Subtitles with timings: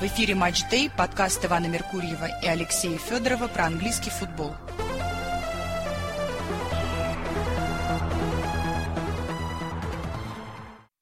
[0.00, 4.52] В эфире «Матч Дэй», подкаст Ивана Меркурьева и Алексея Федорова про английский футбол.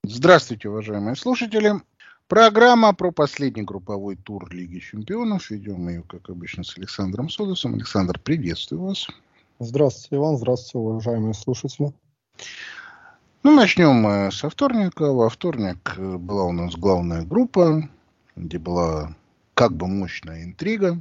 [0.03, 1.75] Здравствуйте, уважаемые слушатели.
[2.27, 5.51] Программа про последний групповой тур Лиги Чемпионов.
[5.51, 7.75] Ведем ее, как обычно, с Александром Содосом.
[7.75, 9.09] Александр, приветствую вас.
[9.59, 10.39] Здравствуйте, Иван.
[10.39, 11.93] Здравствуйте, уважаемые слушатели.
[13.43, 15.13] Ну, начнем мы со вторника.
[15.13, 17.87] Во вторник была у нас главная группа,
[18.37, 19.15] где была
[19.55, 21.01] как бы мощная интрига.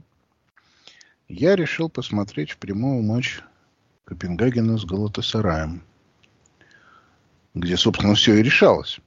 [1.28, 3.42] Я решил посмотреть в прямой матч
[4.06, 5.84] Копенгагена с Галатасараем,
[7.54, 9.00] где, собственно, все и решалось.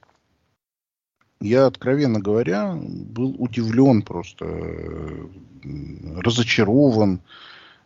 [1.41, 5.27] Я, откровенно говоря, был удивлен просто, э,
[6.17, 7.21] разочарован,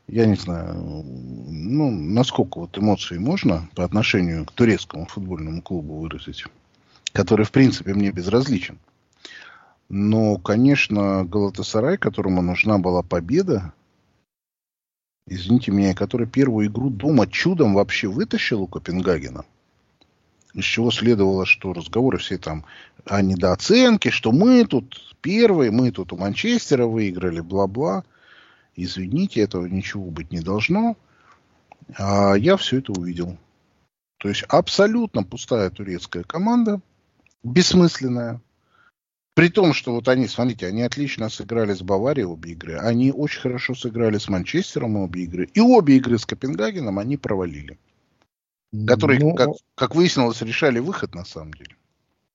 [0.07, 0.73] я не знаю,
[1.05, 6.45] ну, насколько вот эмоции можно по отношению к турецкому футбольному клубу выразить,
[7.13, 8.80] который, в принципе, мне безразличен.
[9.89, 13.73] Но, конечно, Галатасарай, которому нужна была победа,
[15.27, 19.45] извините меня, который первую игру дома чудом вообще вытащил у Копенгагена,
[20.53, 22.66] из чего следовало, что разговоры все там
[23.05, 28.03] о недооценке, что мы тут первые, мы тут у Манчестера выиграли, бла-бла.
[28.75, 30.97] Извините, этого ничего быть не должно.
[31.97, 33.38] А я все это увидел.
[34.17, 36.81] То есть абсолютно пустая турецкая команда,
[37.43, 38.41] бессмысленная.
[39.36, 42.78] При том, что вот они, смотрите, они отлично сыграли с Баварией обе игры.
[42.78, 45.50] Они очень хорошо сыграли с Манчестером обе игры.
[45.53, 47.80] И обе игры с Копенгагеном они провалили.
[48.88, 51.76] Которые, ну, как, как выяснилось, решали выход на самом деле.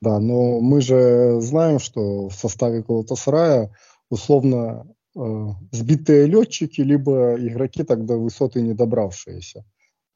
[0.01, 3.73] Да, но мы же знаем, что в составе Галатасарая
[4.09, 4.87] условно
[5.19, 9.65] Э, сбитые летчики, либо игроки тогда высоты не добравшиеся.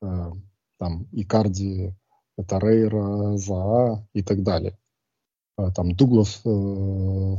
[0.01, 0.31] Э,
[0.79, 1.95] там Икарди,
[2.49, 4.79] Тарейра, Заа и так далее.
[5.63, 6.43] Э, там Дуглас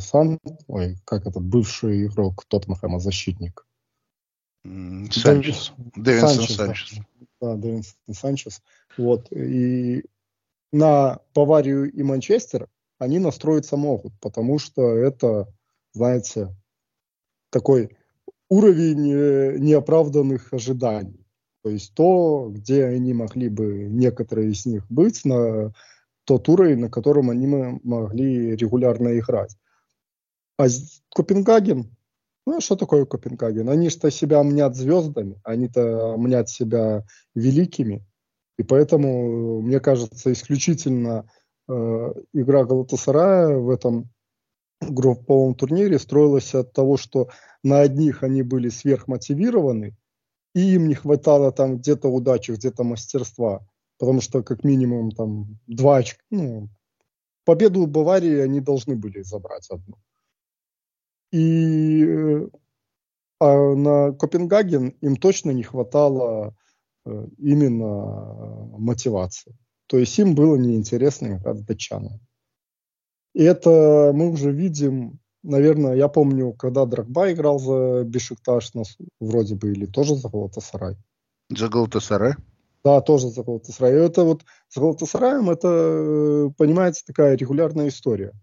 [0.06, 3.66] Сан, ой, как этот бывший игрок Тоттенхэма, защитник.
[4.64, 5.74] Санчес.
[5.96, 7.00] Дэвинсон Санчес.
[7.42, 8.62] Да, Дэвинсон Санчес.
[8.98, 9.32] Вот.
[9.32, 10.06] И
[10.72, 15.54] на Баварию и Манчестер они настроиться могут, потому что это,
[15.94, 16.56] знаете,
[17.50, 17.98] такой
[18.50, 21.26] уровень э, неоправданных ожиданий.
[21.64, 25.74] То есть то, где они могли бы, некоторые из них быть, на
[26.26, 29.56] тот уровень, на котором они могли регулярно играть.
[30.58, 30.68] А
[31.14, 31.96] Копенгаген,
[32.46, 33.70] ну что такое Копенгаген?
[33.70, 38.06] Они что себя мнят звездами, они-то мнят себя великими.
[38.58, 41.28] И поэтому, мне кажется, исключительно
[41.68, 44.10] э, игра Галатасарая в этом
[44.82, 47.30] групповом турнире строилась от того, что
[47.64, 49.96] на одних они были сверхмотивированы,
[50.54, 53.66] и им не хватало там где-то удачи, где-то мастерства,
[54.04, 56.68] потому что как минимум там два очка, ну,
[57.46, 59.96] победу Баварии они должны были забрать одну.
[61.32, 62.06] И
[63.40, 66.54] а на Копенгаген им точно не хватало
[67.06, 69.58] э, именно мотивации.
[69.88, 72.20] То есть им было неинтересно играть с.
[73.34, 79.56] И это мы уже видим, наверное, я помню, когда Драгба играл за Бешикташ, нас вроде
[79.56, 80.98] бы, или тоже за Галатасарай.
[81.48, 82.34] За Галатасарай?
[82.84, 83.94] Да, тоже за Галатасарай.
[83.94, 88.34] Это вот с Галатасараем это, понимаете, такая регулярная история.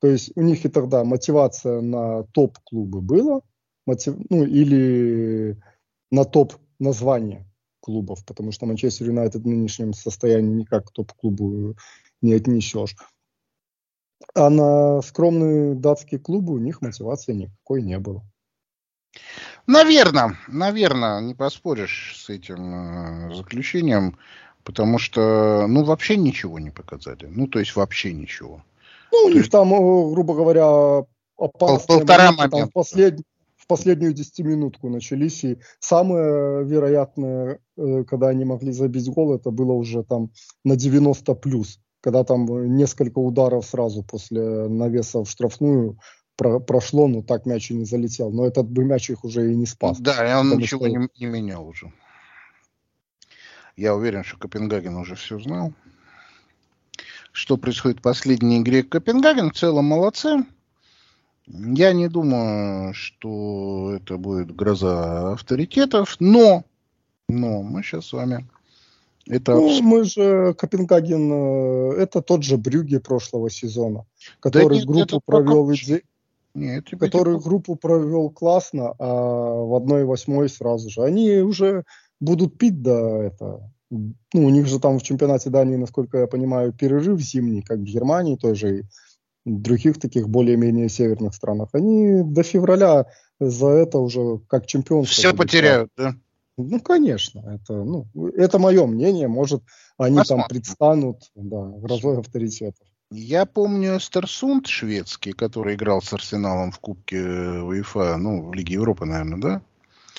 [0.00, 3.40] То есть у них и тогда мотивация на топ-клубы была,
[3.86, 5.56] мотив, ну или
[6.10, 7.46] на топ название
[7.80, 11.76] клубов, потому что Манчестер Юнайтед в нынешнем состоянии никак топ-клубу
[12.20, 12.96] не отнесешь.
[14.34, 18.22] А на скромные датские клубы у них мотивации никакой не было.
[19.66, 24.16] Наверное, наверное, не поспоришь с этим э, заключением,
[24.64, 27.26] потому что, ну, вообще ничего не показали.
[27.26, 28.62] Ну, то есть вообще ничего.
[29.12, 29.50] Ну, у них есть...
[29.50, 31.04] там, грубо говоря,
[31.36, 33.20] опасные полтора моменты, там, в, послед...
[33.56, 35.44] в последнюю десятиминутку начались.
[35.44, 40.30] И самое вероятное, э, когда они могли забить гол, это было уже там
[40.64, 45.98] на 90 плюс когда там несколько ударов сразу после навеса в штрафную
[46.36, 48.30] про прошло, но так мяч и не залетел.
[48.30, 49.98] Но этот бы мяч их уже и не спас.
[49.98, 50.96] Да, и он ничего что...
[50.96, 51.92] не, не менял уже.
[53.76, 55.72] Я уверен, что Копенгаген уже все знал.
[57.32, 60.46] Что происходит в последней игре Копенгаген, в целом молодцы.
[61.46, 66.64] Я не думаю, что это будет гроза авторитетов, но,
[67.28, 68.46] но мы сейчас с вами
[69.28, 69.54] это...
[69.54, 74.06] Ну, мы же, Копенгаген, э, это тот же Брюги прошлого сезона,
[74.40, 76.02] который да нет, группу провел иде...
[76.56, 81.02] нет, который группу провел классно, а в одной восьмой сразу же.
[81.02, 81.84] Они уже
[82.20, 83.70] будут пить до этого.
[83.90, 87.84] Ну, у них же там в чемпионате Дании, насколько я понимаю, перерыв зимний, как в
[87.84, 88.84] Германии тоже.
[89.46, 93.06] других таких более-менее северных странах, они до февраля
[93.38, 95.14] за это уже как чемпионство.
[95.14, 96.16] Все потеряют, да?
[96.58, 99.62] Ну, конечно, это, ну, это мое мнение, может,
[99.98, 100.42] они Посмотрим.
[100.42, 102.86] там предстанут да, грозой авторитетов.
[103.10, 109.04] Я помню Стерсунд шведский, который играл с Арсеналом в Кубке УЕФА, ну, в Лиге Европы,
[109.04, 109.62] наверное, да?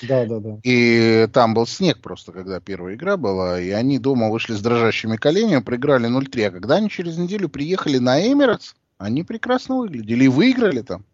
[0.02, 0.58] Да, да, да.
[0.62, 5.16] И там был снег просто, когда первая игра была, и они дома вышли с дрожащими
[5.16, 10.28] коленями, проиграли 0-3, а когда они через неделю приехали на Эмиратс, они прекрасно выглядели и
[10.28, 11.04] выиграли там.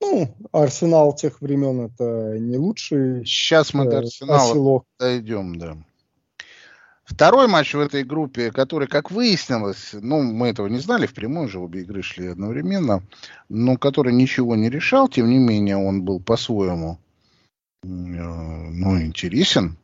[0.00, 3.24] Ну, Арсенал тех времен это не лучший.
[3.24, 5.76] Сейчас мы до э, Арсенала дойдем, да.
[7.14, 11.58] Второй матч в этой группе, который, как выяснилось, ну, мы этого не знали, впрямую же
[11.58, 13.02] обе игры шли одновременно,
[13.48, 16.98] но который ничего не решал, тем не менее он был по-своему,
[17.84, 19.76] э, ну, интересен.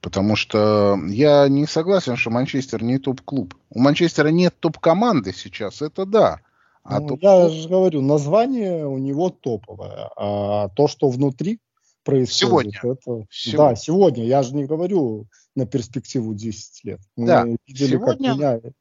[0.00, 3.54] Потому что я не согласен, что Манчестер не топ-клуб.
[3.70, 6.40] У Манчестера нет топ-команды сейчас, это да.
[6.82, 11.58] А ну, топ я же говорю, название у него топовое, а то, что внутри
[12.04, 12.92] происходит, сегодня.
[12.92, 13.26] это...
[13.30, 13.68] Сегодня.
[13.70, 14.24] Да, сегодня.
[14.24, 17.00] Я же не говорю на перспективу 10 лет.
[17.16, 17.44] Мы да.
[17.66, 18.30] видели, сегодня...
[18.30, 18.72] как меняет.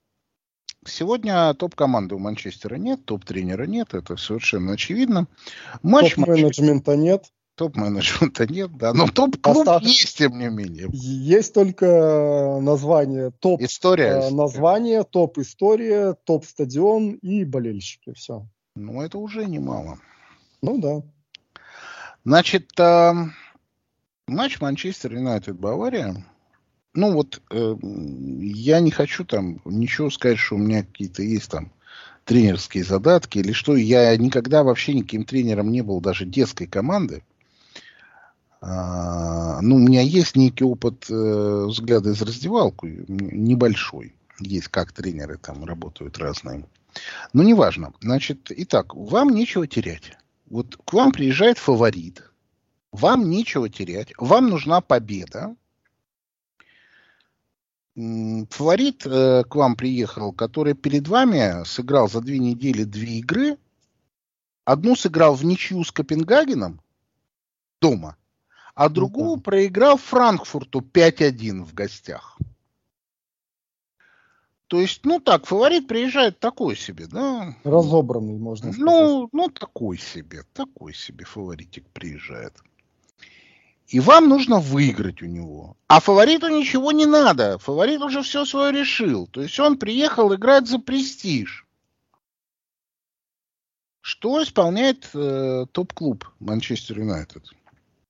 [0.88, 5.28] Сегодня топ-команды у Манчестера нет, топ-тренера нет, это совершенно очевидно.
[5.82, 6.98] Матч топ-менеджмента Манчестер...
[6.98, 7.24] нет.
[7.56, 8.94] Топ-менеджмента нет, да.
[8.94, 9.82] Но топ-клуб Остав...
[9.82, 10.90] есть, тем не менее.
[10.92, 13.62] Есть только название топ.
[13.62, 14.28] История.
[14.28, 18.14] Э, название, топ-история, топ-стадион и болельщики.
[18.14, 18.46] Все.
[18.76, 20.00] Ну, это уже немало.
[20.62, 21.02] Ну, да.
[22.26, 23.14] Значит, э,
[24.28, 26.26] матч Манчестер Юнайтед Бавария.
[26.96, 31.72] Ну вот, э, я не хочу там ничего сказать, что у меня какие-то есть там
[32.24, 33.76] тренерские задатки или что.
[33.76, 37.24] Я никогда вообще никаким тренером не был даже детской команды.
[38.62, 44.16] А, ну, у меня есть некий опыт э, взгляда из раздевалку, небольшой.
[44.40, 46.66] Есть как тренеры там работают разные.
[47.34, 47.94] Но неважно.
[48.02, 50.14] Значит, итак, вам нечего терять.
[50.50, 52.24] Вот к вам приезжает фаворит.
[52.92, 54.14] Вам нечего терять.
[54.18, 55.56] Вам нужна победа.
[57.96, 63.58] Фаворит э, к вам приехал, который перед вами сыграл за две недели две игры.
[64.66, 66.82] Одну сыграл в ничью с Копенгагеном
[67.80, 68.18] дома–
[68.76, 72.38] а другую проиграл Франкфурту 5-1 в гостях.
[74.68, 77.56] То есть, ну так, фаворит приезжает такой себе, да?
[77.64, 78.86] Разобранный, можно сказать.
[78.86, 82.54] Ну, ну такой себе, такой себе фаворитик приезжает.
[83.88, 85.78] И вам нужно выиграть у него.
[85.88, 87.60] А фавориту ничего не надо.
[87.60, 89.28] Фаворит уже все свое решил.
[89.28, 91.66] То есть он приехал играть за престиж.
[94.02, 97.44] Что исполняет э, топ-клуб Манчестер Юнайтед?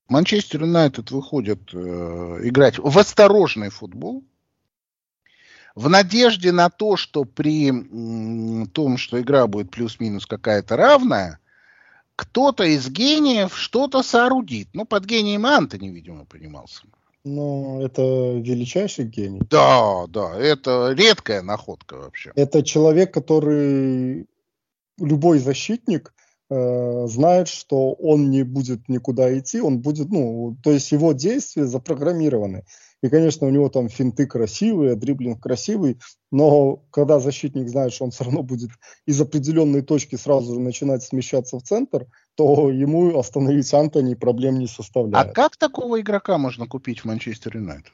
[0.07, 1.77] Манчестер Юнайтед выходит э,
[2.43, 4.23] играть в осторожный футбол,
[5.73, 11.39] в надежде на то, что при м, том, что игра будет плюс-минус какая-то равная,
[12.15, 14.69] кто-то из гениев что-то соорудит.
[14.73, 16.83] Ну, под гением Антони, видимо, понимался.
[17.23, 19.41] Ну, это величайший гений.
[19.49, 22.31] Да, да, это редкая находка вообще.
[22.35, 24.27] Это человек, который
[24.99, 26.13] любой защитник
[26.47, 31.65] Э, знает, что он не будет никуда идти, он будет, ну, то есть его действия
[31.65, 32.65] запрограммированы.
[33.05, 35.99] И, конечно, у него там финты красивые, дриблинг красивый,
[36.31, 38.71] но когда защитник знает, что он все равно будет
[39.05, 44.65] из определенной точки сразу же начинать смещаться в центр, то ему остановить Антони проблем не
[44.65, 45.29] составляет.
[45.29, 47.93] А как такого игрока можно купить в Манчестер Юнайтед?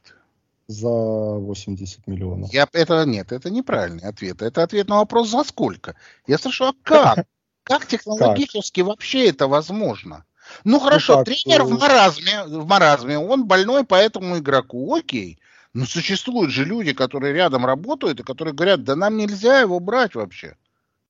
[0.68, 2.54] За 80 миллионов.
[2.54, 4.42] Я, это нет, это неправильный ответ.
[4.42, 5.96] Это ответ на вопрос за сколько.
[6.26, 7.26] Я спрашиваю, а как?
[7.64, 10.26] Как технологически вообще это возможно?
[10.64, 15.40] Ну хорошо, ну, тренер в маразме, в маразме, он больной по этому игроку, окей.
[15.74, 20.16] Но существуют же люди, которые рядом работают и которые говорят, да нам нельзя его брать
[20.16, 20.56] вообще.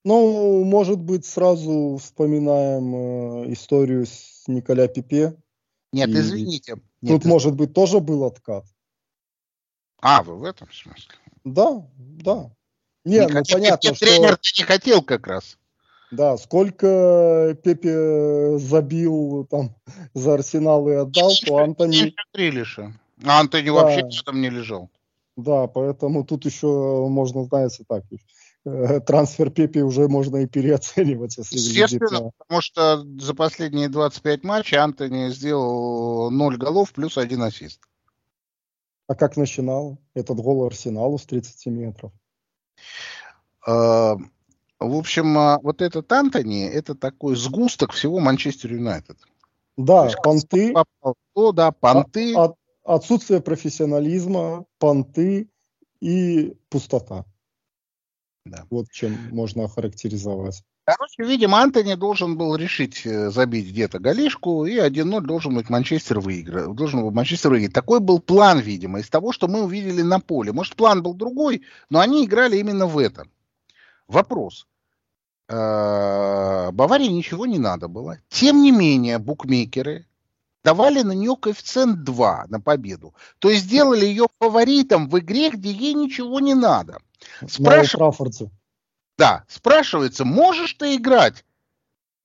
[0.04, 5.36] Ну, может быть, сразу вспоминаем э, историю с Николя Пипе.
[5.94, 6.80] Нет, и извините.
[7.02, 8.66] Нет, тут, может быть, тоже был откат.
[10.02, 11.14] А, вы в этом смысле?
[11.44, 12.52] Да, да.
[13.06, 14.06] Нет, не ну, понятно, что...
[14.06, 15.58] Тренер не хотел как раз.
[16.12, 19.76] Да, сколько Пепе забил там
[20.14, 22.14] за Арсенал и отдал, то Антони...
[22.34, 22.94] Грилиша.
[23.24, 23.74] А Антони да.
[23.74, 24.90] вообще там не лежал.
[25.38, 28.04] Да, поэтому тут еще можно, знаете, так,
[28.66, 32.32] э, трансфер Пепе уже можно и переоценивать, если Естественно, на...
[32.38, 37.80] потому что за последние 25 матчей Антони сделал 0 голов плюс один ассист.
[39.08, 42.12] А как начинал этот гол Арсеналу с 30 метров?
[44.82, 49.18] А, в общем, а, вот этот Антони, это такой сгусток всего Манчестер Юнайтед.
[49.78, 50.74] Да, есть, понты.
[50.74, 52.34] Попал, да, понты.
[52.36, 55.50] От, отсутствие профессионализма, понты
[56.00, 57.26] и пустота.
[58.44, 58.66] Да.
[58.72, 60.64] Вот чем можно охарактеризовать.
[60.84, 66.20] Короче, видимо, Антони должен был решить э, забить где-то голишку, и 1-0 должен быть Манчестер
[66.20, 66.74] выиграть.
[66.74, 67.74] Должен был Манчестер выиграть.
[67.74, 70.52] Такой был план, видимо, из того, что мы увидели на поле.
[70.52, 71.62] Может, план был другой,
[71.92, 73.30] но они играли именно в этом.
[74.08, 74.66] Вопрос.
[75.52, 78.20] Э, Баварии ничего не надо было.
[78.30, 80.08] Тем не менее, букмекеры
[80.64, 83.14] давали на нее коэффициент 2 на победу.
[83.40, 87.02] То есть сделали ее фаворитом в игре, где ей ничего не надо.
[87.46, 88.50] Спрашивается,
[89.18, 91.44] да, спрашивается, можешь ты играть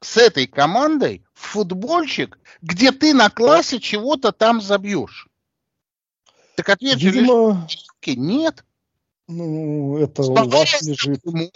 [0.00, 5.28] с этой командой в футбольчик, где ты на классе чего-то там забьешь?
[6.54, 7.66] Так ответ Видимо...
[7.68, 8.64] лишь нет.
[9.26, 11.24] Ну, это с у вас лежит.
[11.24, 11.50] Может,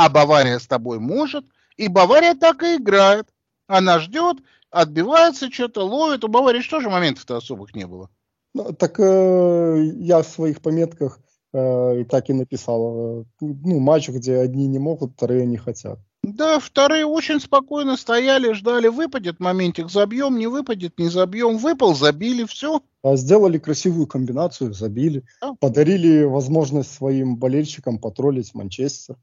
[0.00, 1.44] а Бавария с тобой может,
[1.76, 3.28] и Бавария так и играет.
[3.66, 4.38] Она ждет,
[4.70, 6.24] отбивается, что-то ловит.
[6.24, 8.08] У Баварии что же моментов-то особых не было?
[8.54, 11.20] Ну, так э, я в своих пометках
[11.52, 13.20] э, так и написал.
[13.20, 15.98] Э, ну, матч, где одни не могут, вторые не хотят.
[16.22, 22.44] Да, вторые очень спокойно стояли, ждали, выпадет моментик, забьем, не выпадет, не забьем, выпал, забили,
[22.44, 22.82] все.
[23.02, 25.54] А сделали красивую комбинацию, забили, да.
[25.60, 29.16] подарили возможность своим болельщикам потроллить Манчестер,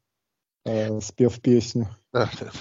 [0.68, 1.88] э, спев песню.
[2.14, 2.52] Да, да.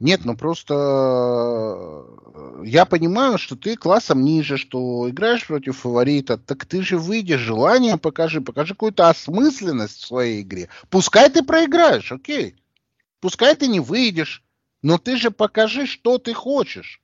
[0.00, 6.64] Нет, ну просто э, я понимаю, что ты классом ниже, что играешь против фаворита, так
[6.64, 10.70] ты же выйдешь, желание покажи, покажи какую-то осмысленность в своей игре.
[10.88, 12.56] Пускай ты проиграешь, окей.
[13.20, 14.42] Пускай ты не выйдешь,
[14.80, 17.02] но ты же покажи, что ты хочешь.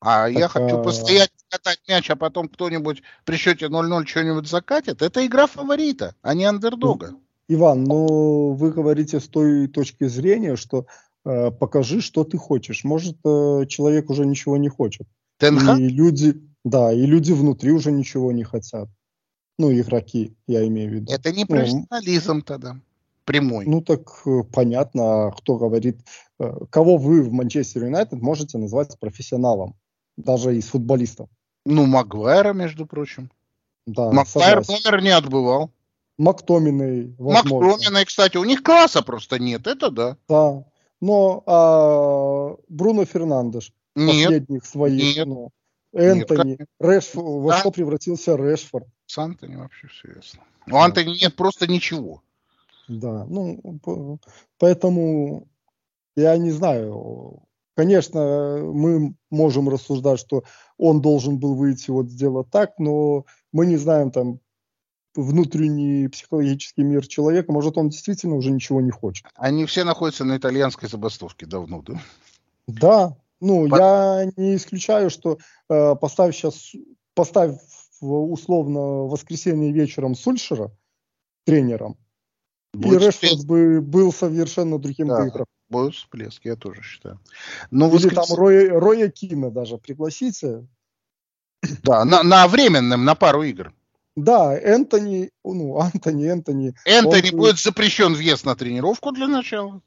[0.00, 5.00] А так, я хочу постоять, катать мяч, а потом кто-нибудь при счете 0-0 что-нибудь закатит.
[5.00, 7.14] Это игра фаворита, а не андердога.
[7.48, 10.86] Иван, но вы говорите с той точки зрения, что
[11.28, 12.84] Э, покажи, что ты хочешь.
[12.84, 15.06] Может, э, человек уже ничего не хочет.
[15.38, 15.78] ТНХ?
[15.78, 18.88] И люди, да, и люди внутри уже ничего не хотят.
[19.58, 21.12] Ну, игроки, я имею в виду.
[21.12, 22.80] Это не ну, профессионализм ну, тогда,
[23.24, 23.66] прямой.
[23.66, 25.98] Ну, так э, понятно, а кто говорит,
[26.70, 29.74] кого вы в Манчестер Юнайтед можете назвать профессионалом,
[30.16, 31.28] даже из футболистов.
[31.66, 33.30] Ну, Магуайра, между прочим.
[33.86, 35.70] Да, Магуайр номер не отбывал.
[36.18, 37.68] Мактоминой, возможно.
[37.68, 40.16] Мактоминой, кстати, у них класса просто нет, это да.
[40.28, 40.64] Да,
[41.00, 45.50] но а, Бруно Фернандеш, нет, последних своих, нет, ну,
[45.92, 48.86] Энтони, нет, Рэш, во что превратился Решфорд.
[49.06, 50.40] С Антони вообще все ясно.
[50.66, 50.84] У да.
[50.84, 52.22] Антони нет просто ничего.
[52.88, 54.18] Да, ну,
[54.58, 55.46] поэтому
[56.16, 57.42] я не знаю.
[57.74, 60.42] Конечно, мы можем рассуждать, что
[60.78, 64.40] он должен был выйти вот сделать так, но мы не знаем там
[65.22, 69.26] внутренний психологический мир человека, может, он действительно уже ничего не хочет.
[69.34, 72.00] Они все находятся на итальянской забастовке давно, да?
[72.66, 73.76] Да, ну, По...
[73.76, 76.72] я не исключаю, что э, поставь сейчас,
[77.14, 77.58] поставь
[78.00, 80.70] условно воскресенье вечером Сульшера
[81.44, 81.96] тренером,
[82.72, 85.46] Будет и Решфорд бы был совершенно другим да, игроком.
[85.68, 87.18] Будет всплеск, я тоже считаю.
[87.70, 88.28] Но Или воскрес...
[88.28, 90.66] там Роя, Роя Кина даже пригласите.
[91.82, 93.72] Да, на, на временном, на пару игр.
[94.22, 96.74] Да, Энтони, ну, Антони, Энтони.
[96.84, 97.38] Энтони он...
[97.38, 99.80] будет запрещен въезд на тренировку для начала.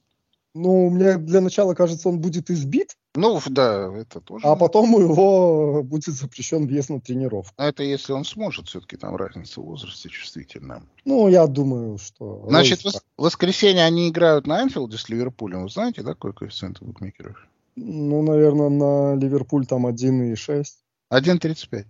[0.53, 2.97] Ну, мне для начала кажется, он будет избит.
[3.15, 4.45] Ну, да, это тоже.
[4.45, 7.53] А потом у его будет запрещен въезд на тренировку.
[7.57, 10.83] А это если он сможет, все-таки там разница в возрасте чувствительная.
[11.05, 12.45] Ну, я думаю, что...
[12.47, 15.63] Значит, в воскресенье они играют на Энфилде с Ливерпулем.
[15.63, 17.47] Вы знаете, да, какой коэффициент у букмекеров?
[17.75, 20.65] Ну, наверное, на Ливерпуль там 1,6.
[21.11, 21.85] 1,35.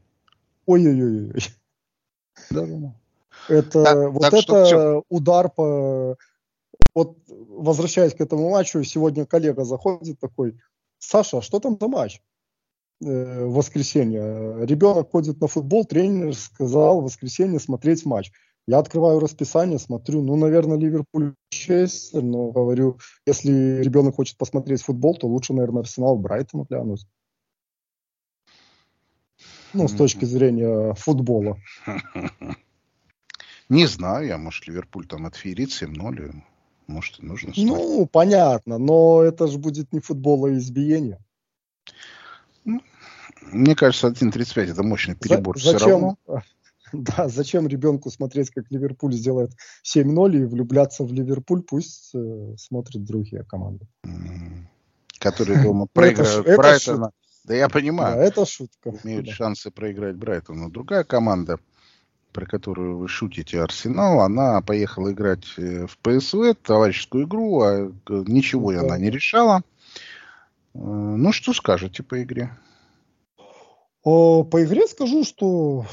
[0.67, 1.33] Ой-ой-ой.
[2.49, 2.95] Да, да.
[3.49, 6.17] Это так, вот так это что, удар по
[6.93, 10.57] вот возвращаясь к этому матчу, сегодня коллега заходит такой,
[10.99, 12.21] Саша, а что там за матч?
[13.03, 14.65] Э, в воскресенье.
[14.65, 18.31] Ребенок ходит на футбол, тренер сказал в воскресенье смотреть матч.
[18.67, 25.15] Я открываю расписание, смотрю, ну, наверное, Ливерпуль 6, но говорю, если ребенок хочет посмотреть футбол,
[25.15, 27.07] то лучше, наверное, Арсенал Брайтон глянуть.
[29.73, 31.57] Ну, с точки зрения футбола.
[33.69, 36.33] Не знаю я, может, Ливерпуль там отферит 7-0,
[36.87, 37.65] может, и нужно стать.
[37.65, 41.19] Ну, понятно, но это же будет не футбол, а избиение.
[42.65, 42.81] Ну,
[43.43, 45.57] мне кажется, 1.35 это мощный перебор.
[45.57, 46.17] За, зачем, равно.
[46.91, 49.51] Да, зачем ребенку смотреть, как Ливерпуль сделает
[49.85, 53.87] 7-0 и влюбляться в Ливерпуль, пусть э, смотрят другие команды.
[55.17, 57.11] Которые дома проиграют Брайтона
[57.51, 58.15] да я понимаю.
[58.15, 58.93] Да, это шутка.
[59.03, 59.33] Имеют да.
[59.33, 60.69] шансы проиграть Брайтону.
[60.69, 61.59] Другая команда,
[62.31, 67.89] про которую вы шутите, Арсенал, она поехала играть э, в ПСВ, товарищескую игру, а э,
[68.07, 68.79] ничего да.
[68.79, 69.63] она не решала.
[70.73, 72.57] Э, ну, что скажете по игре?
[74.01, 75.85] О, по игре скажу, что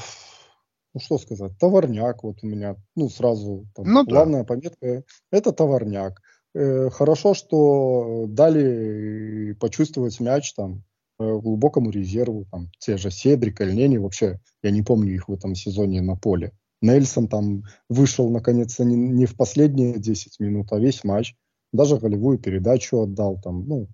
[0.93, 4.09] ну что сказать, товарняк вот у меня, ну сразу там, Ну да.
[4.09, 6.21] главная пометка, это товарняк.
[6.55, 10.83] Э, хорошо, что дали почувствовать мяч там
[11.19, 16.01] глубокому резерву, там те же Седрик, Эльнени, вообще я не помню их в этом сезоне
[16.01, 16.53] на поле.
[16.81, 21.35] Нельсон там вышел наконец-то не, не в последние 10 минут, а весь матч.
[21.73, 23.89] Даже голевую передачу отдал там, ну,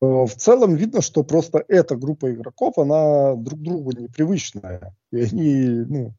[0.00, 4.94] Э, в целом видно, что просто эта группа игроков, она друг другу непривычная.
[5.10, 6.14] И они, ну,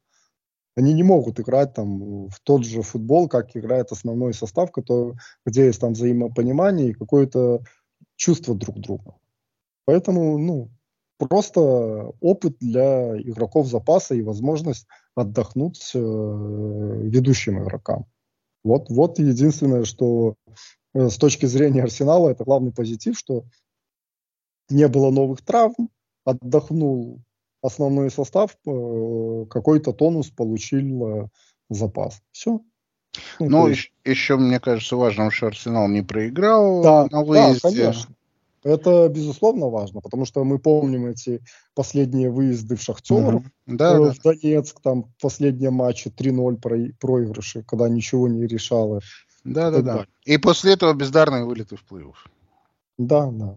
[0.75, 5.15] они не могут играть там в тот же футбол, как играет основной состав, который,
[5.45, 7.61] где есть там взаимопонимание и какое-то
[8.15, 9.15] чувство друг друга.
[9.87, 10.69] Поэтому, ну,
[11.17, 11.61] просто
[12.19, 18.05] опыт для игроков запаса и возможность отдохнуть э, ведущим игрокам.
[18.65, 20.35] Вот, вот единственное, что
[20.93, 23.45] э, с точки зрения Арсенала, это главный позитив, что
[24.69, 25.89] не было новых травм,
[26.25, 27.21] отдохнул
[27.61, 31.27] основной состав, э, какой-то тонус получил э,
[31.69, 32.21] запас.
[32.33, 32.59] Все.
[33.39, 33.93] Ну, ну есть...
[34.03, 37.61] еще, мне кажется, важно, что Арсенал не проиграл да, на выезде.
[37.63, 38.15] Да, конечно.
[38.67, 41.41] Это, безусловно, важно, потому что мы помним эти
[41.73, 43.45] последние выезды в Шахтер, угу.
[43.65, 44.33] да, э, в да.
[44.33, 46.57] Донецк, там последние матчи 3-0
[46.99, 48.99] проигрыши, когда ничего не решало.
[49.45, 50.05] Да, да, да.
[50.25, 52.15] И после этого бездарные вылеты в плей-офф.
[52.97, 53.55] Да, да.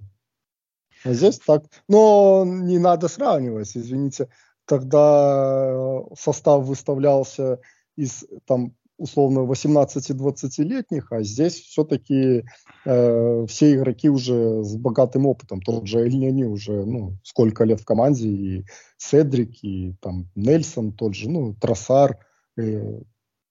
[1.03, 1.65] А здесь так.
[1.89, 4.29] Но не надо сравнивать, извините.
[4.65, 7.59] Тогда состав выставлялся
[7.97, 12.45] из там условно 18-20-летних, а здесь все-таки
[12.85, 15.63] э, все игроки уже с богатым опытом.
[15.63, 18.65] Тот же Эльняни уже ну, сколько лет в команде, и
[18.99, 22.19] Седрик, и там Нельсон тот же, ну, Тросар.
[22.59, 23.01] Э,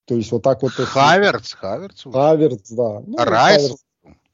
[0.05, 0.71] то есть вот так вот...
[0.71, 2.03] Хаверц, Хаверц.
[2.03, 3.01] Хаверц, да.
[3.05, 3.61] Ну, Райс.
[3.63, 3.79] Хаверц,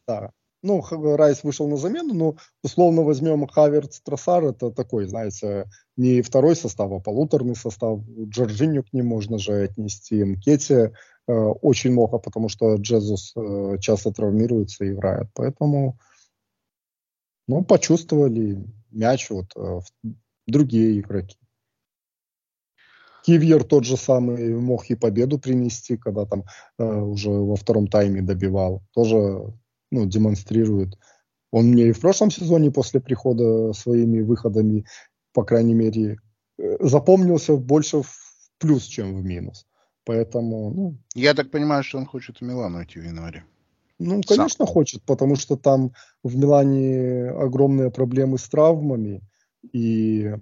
[0.07, 0.31] да.
[0.65, 0.83] Ну,
[1.15, 6.91] Райс вышел на замену, но условно возьмем Хаверц, Тросар, это такой, знаете, не второй состав,
[6.91, 7.99] а полуторный состав.
[8.09, 10.23] Джорджиню к ним можно же отнести.
[10.23, 10.91] Мкетти э,
[11.27, 15.27] очень много, потому что Джезус э, часто травмируется и играет.
[15.35, 15.99] Поэтому,
[17.47, 19.81] ну, почувствовали мяч вот э,
[20.47, 21.37] другие игроки.
[23.23, 26.43] Кивьер тот же самый мог и победу принести, когда там
[26.79, 28.81] э, уже во втором тайме добивал.
[28.95, 29.53] Тоже
[29.95, 30.97] ну, демонстрирует.
[31.51, 34.85] Он мне и в прошлом сезоне после прихода своими выходами,
[35.33, 36.19] по крайней мере,
[36.57, 38.11] э, запомнился больше в
[38.57, 39.65] плюс, чем в минус.
[40.03, 40.97] Поэтому, ну...
[41.15, 43.45] Я так понимаю, что он хочет в Милан уйти в январе.
[43.97, 44.73] Ну, конечно, Сам.
[44.73, 49.21] хочет, потому что там в Милане огромные проблемы с травмами,
[49.71, 50.35] и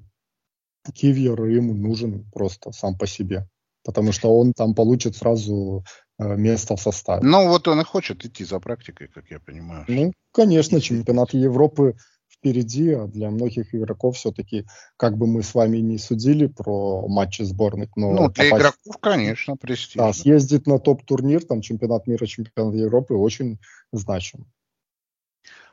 [0.94, 3.48] Кивьер ему нужен просто сам по себе,
[3.84, 5.86] потому что он там получит сразу
[6.20, 7.22] место в составе.
[7.24, 9.86] Ну, вот он и хочет идти за практикой, как я понимаю.
[9.88, 11.96] Ну, конечно, чемпионат Европы
[12.30, 14.66] впереди, а для многих игроков все-таки,
[14.98, 18.12] как бы мы с вами не судили про матчи сборных, но...
[18.12, 18.54] Ну, для попасть...
[18.54, 20.08] игроков, конечно, престижно.
[20.08, 23.60] Да, съездить на топ-турнир, там, чемпионат мира, чемпионат Европы, очень
[23.92, 24.46] значим.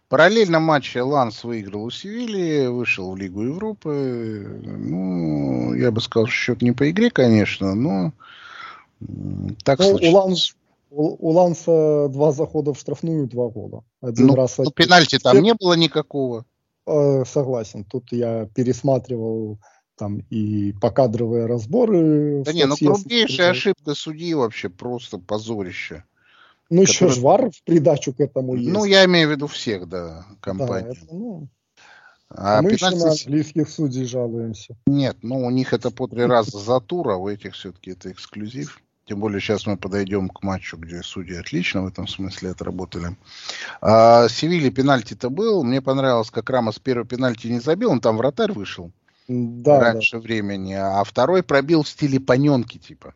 [0.08, 4.60] Параллельно матче Ланс выиграл у Севильи, вышел в Лигу Европы.
[4.64, 8.12] Ну, я бы сказал, счет не по игре, конечно, но
[9.64, 10.54] так ну, у, Ланс,
[10.90, 13.84] у, у Ланса два захода в штрафную, два гола.
[14.00, 16.44] Один ну, раз ну, пенальти там не было никакого.
[16.86, 17.84] Э, согласен.
[17.84, 19.58] Тут я пересматривал
[19.96, 22.42] там и покадровые разборы.
[22.44, 26.04] Да не, ну крупнейшая ошибка судьи вообще просто позорище.
[26.70, 26.90] Ну, который...
[26.90, 28.72] еще жвар в придачу к этому есть.
[28.72, 30.86] Ну, я имею в виду всех, да, компаний.
[30.86, 31.48] Да, это, ну...
[32.28, 32.96] А, а мы пенальти...
[32.96, 34.76] еще на английских судей жалуемся.
[34.86, 38.12] Нет, ну у них это по три раза за тур, а у этих все-таки это
[38.12, 38.80] эксклюзив.
[39.10, 43.16] Тем более сейчас мы подойдем к матчу, где судьи отлично в этом смысле отработали.
[43.80, 45.64] А, Севилье пенальти-то был.
[45.64, 47.90] Мне понравилось, как Рамос первый пенальти не забил.
[47.90, 48.92] Он там вратарь вышел
[49.26, 50.20] да, раньше да.
[50.20, 50.74] времени.
[50.74, 53.14] А второй пробил в стиле паненки типа.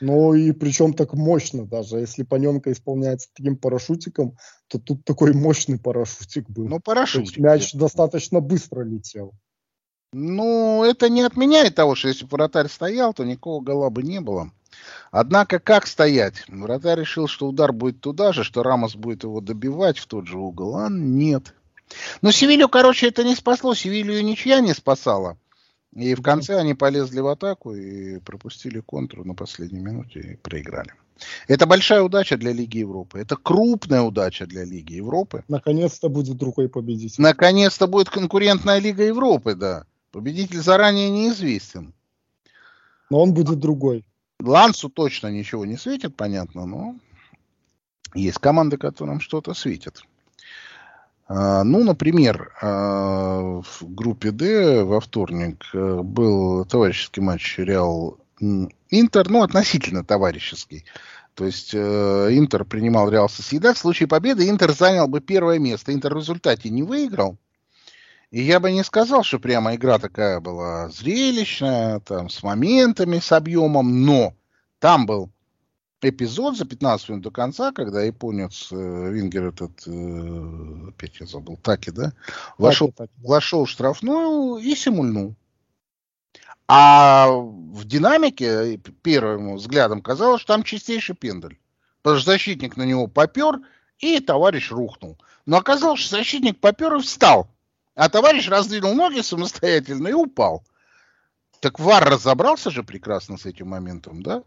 [0.00, 1.96] Ну и причем так мощно даже.
[1.96, 4.36] Если паненка исполняется таким парашютиком,
[4.68, 6.68] то тут такой мощный парашютик был.
[6.68, 7.38] Ну парашютик.
[7.38, 9.32] мяч достаточно быстро летел.
[10.12, 14.20] Ну, это не отменяет того, что если бы вратарь стоял, то никакого гола бы не
[14.20, 14.52] было.
[15.10, 16.44] Однако как стоять?
[16.48, 20.38] Вратарь решил, что удар будет туда же, что Рамос будет его добивать в тот же
[20.38, 21.54] угол, а нет.
[22.22, 23.74] Но Севилью, короче, это не спасло.
[23.74, 25.36] Севилью ничья не спасала.
[25.94, 30.92] И в конце они полезли в атаку и пропустили контру на последней минуте и проиграли.
[31.46, 33.20] Это большая удача для Лиги Европы.
[33.20, 35.44] Это крупная удача для Лиги Европы.
[35.46, 37.22] Наконец-то будет другой победитель.
[37.22, 39.86] Наконец-то будет конкурентная Лига Европы, да.
[40.10, 41.94] Победитель заранее неизвестен.
[43.10, 44.04] Но он будет другой.
[44.40, 46.96] Лансу точно ничего не светит, понятно, но
[48.14, 50.02] есть команды, которым что-то светит.
[51.26, 59.30] А, ну, например, а, в группе D во вторник э, был товарищеский матч Реал Интер,
[59.30, 60.84] ну, относительно товарищеский.
[61.34, 63.74] То есть э, Интер принимал Реал Соседа.
[63.74, 65.92] В случае победы Интер занял бы первое место.
[65.92, 67.38] Интер в результате не выиграл.
[68.34, 73.30] И я бы не сказал, что прямо игра такая была зрелищная, там, с моментами, с
[73.30, 74.34] объемом, но
[74.80, 75.30] там был
[76.02, 78.74] эпизод за 15 минут до конца, когда японец э,
[79.12, 82.12] Вингер этот, э, опять я забыл, Таки, да,
[82.58, 83.24] вошел, таки, таки.
[83.24, 85.36] вошел в штрафную и симульнул.
[86.66, 91.56] А в динамике первым взглядом казалось, что там чистейший пендаль.
[92.02, 93.60] Потому что защитник на него попер,
[94.00, 95.18] и товарищ рухнул.
[95.46, 97.48] Но оказалось, что защитник попер и встал.
[97.94, 100.64] А товарищ раздвинул ноги самостоятельно и упал.
[101.60, 104.42] Так Вар разобрался же прекрасно с этим моментом, да?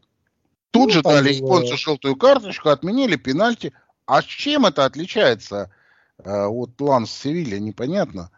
[0.71, 3.73] Тут ну, же дали японцу желтую карточку, отменили пенальти.
[4.05, 5.71] А с чем это отличается
[6.19, 8.31] э, от Ланс Севилья, непонятно.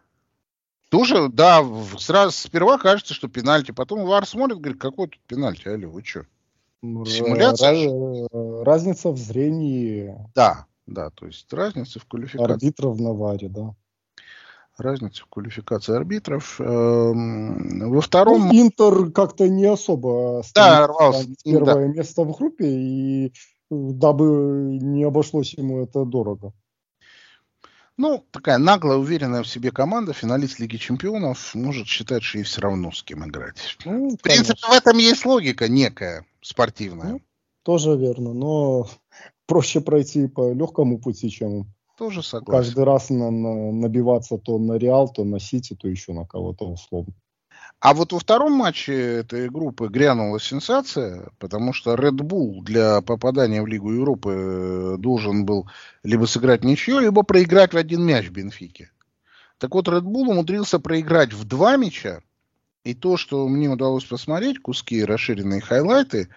[0.90, 1.64] Тоже, да,
[2.00, 6.26] сразу сперва кажется, что пенальти, потом Вар смотрит, говорит, какой тут пенальти, алло, вы что?
[6.82, 8.64] Симуляция?
[8.64, 10.16] Разница в зрении.
[10.34, 12.54] Да, да, то есть разница в квалификации.
[12.54, 13.76] Арбитров на Варе, да.
[14.80, 16.60] Разница в квалификации арбитров.
[16.60, 18.48] Эм, во втором...
[18.48, 21.28] Ну, Интер как-то не особо да, рвался.
[21.44, 21.94] первое да.
[21.94, 23.34] место в группе, и
[23.70, 26.54] дабы не обошлось ему это дорого.
[27.98, 32.62] Ну, такая наглая, уверенная в себе команда, финалист Лиги Чемпионов, может считать, что ей все
[32.62, 33.78] равно с кем играть.
[33.84, 37.12] Ну, в принципе, в этом есть логика некая спортивная.
[37.12, 37.22] Ну,
[37.64, 38.88] тоже верно, но
[39.48, 42.64] проще пройти по легкому пути, чем тоже согласен.
[42.64, 46.66] каждый раз на, на, набиваться то на Реал, то на Сити, то еще на кого-то
[46.66, 47.14] условно.
[47.82, 53.62] А вот во втором матче этой группы грянула сенсация, потому что Red Bull для попадания
[53.62, 55.70] в Лигу Европы э, должен был
[56.04, 58.92] либо сыграть ничью, либо проиграть в один мяч Бенфике.
[59.58, 62.22] Так вот, Red Bull умудрился проиграть в два мяча,
[62.86, 66.30] и то, что мне удалось посмотреть, куски расширенные хайлайты,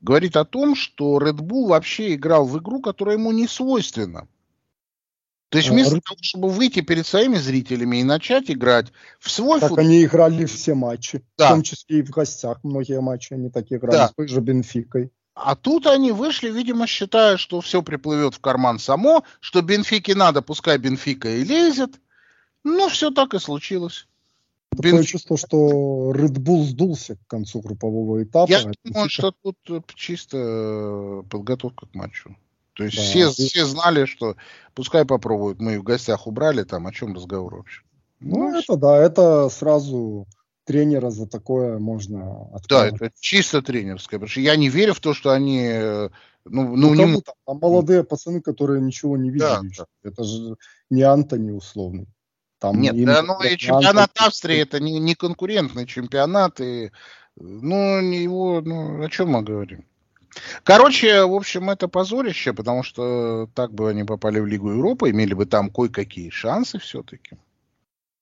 [0.00, 4.28] говорит о том, что Red Bull вообще играл в игру, которая ему не свойственна.
[5.48, 9.70] То есть вместо того, чтобы выйти перед своими зрителями и начать играть в свой так
[9.70, 9.86] футбол...
[9.86, 11.46] они играли все матчи, да.
[11.46, 14.08] в том числе и в гостях многие матчи они так играли, да.
[14.08, 15.10] с той же Бенфикой.
[15.34, 20.42] А тут они вышли, видимо, считая, что все приплывет в карман само, что Бенфике надо,
[20.42, 21.98] пускай Бенфика и лезет.
[22.64, 24.06] Ну, все так и случилось.
[24.70, 25.06] Такое Бенф...
[25.06, 28.50] чувство, что Red Bull сдулся к концу группового этапа.
[28.50, 32.36] Я а думаю, что тут э, чисто э, подготовка к матчу.
[32.78, 33.02] То есть да.
[33.02, 34.36] все, все знали, что
[34.72, 37.82] пускай попробуют, мы в гостях убрали, там о чем разговор вообще.
[38.20, 40.28] Ну, ну это да, это сразу
[40.64, 42.94] тренера за такое можно отказать.
[42.94, 45.60] Да, это чисто тренерское, потому что я не верю в то, что они...
[45.64, 46.10] Э,
[46.44, 47.20] ну, ну, ну не...
[47.20, 49.40] там, там молодые пацаны, которые ничего не видели.
[49.40, 49.86] Да, да.
[50.04, 50.54] Это же
[50.88, 52.06] не Антони условный.
[52.60, 54.28] Там Нет, да, ну и чемпионат Антони...
[54.28, 56.92] Австрии это не, не конкурентный чемпионат, и
[57.34, 59.84] ну, его, ну, о чем мы говорим?
[60.64, 65.34] Короче, в общем, это позорище, потому что так бы они попали в Лигу Европы, имели
[65.34, 67.36] бы там кое-какие шансы все-таки.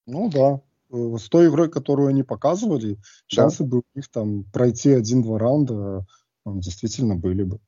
[0.07, 0.61] Ну да.
[1.19, 3.71] С той игрой, которую они показывали, шансы да.
[3.71, 6.07] бы у них там пройти один-два раунда
[6.45, 7.59] действительно были бы.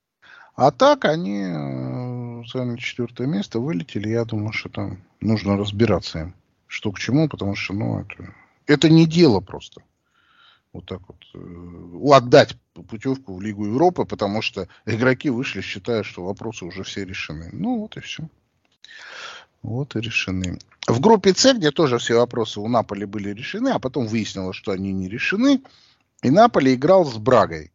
[0.55, 4.09] А так они э, заняли четвертое место, вылетели.
[4.09, 6.35] Я думаю, что там нужно разбираться им,
[6.67, 8.35] что к чему, потому что, ну, это,
[8.67, 9.83] это не дело просто
[10.73, 16.25] вот так вот э, отдать путевку в Лигу Европы, потому что игроки вышли, считая, что
[16.25, 17.51] вопросы уже все решены.
[17.53, 18.29] Ну вот и все.
[19.63, 20.59] Вот и решены.
[20.87, 24.73] В группе С, где тоже все вопросы у Наполи были решены, а потом выяснилось, что
[24.73, 25.61] они не решены,
[26.23, 27.73] и Наполи играл с Брагой.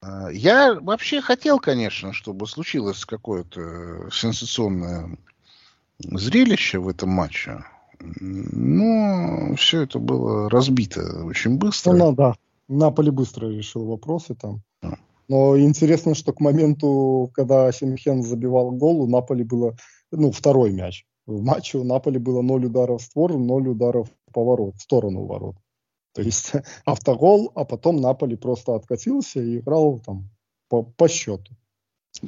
[0.00, 5.18] А, я вообще хотел, конечно, чтобы случилось какое-то сенсационное
[5.98, 7.64] зрелище в этом матче.
[8.00, 11.92] Но все это было разбито очень быстро.
[11.92, 12.36] Ну, да.
[12.68, 14.62] Наполи быстро решил вопросы там.
[15.28, 19.76] Но интересно, что к моменту, когда Симхен забивал гол, у Наполи было,
[20.10, 21.04] ну, второй мяч.
[21.26, 25.26] В матче у Наполи было 0 ударов в створ, 0 ударов в поворот, в сторону
[25.26, 25.56] ворот.
[26.14, 26.52] То есть
[26.86, 30.30] автогол, а потом Наполи просто откатился и играл там
[30.68, 31.52] по, по счету.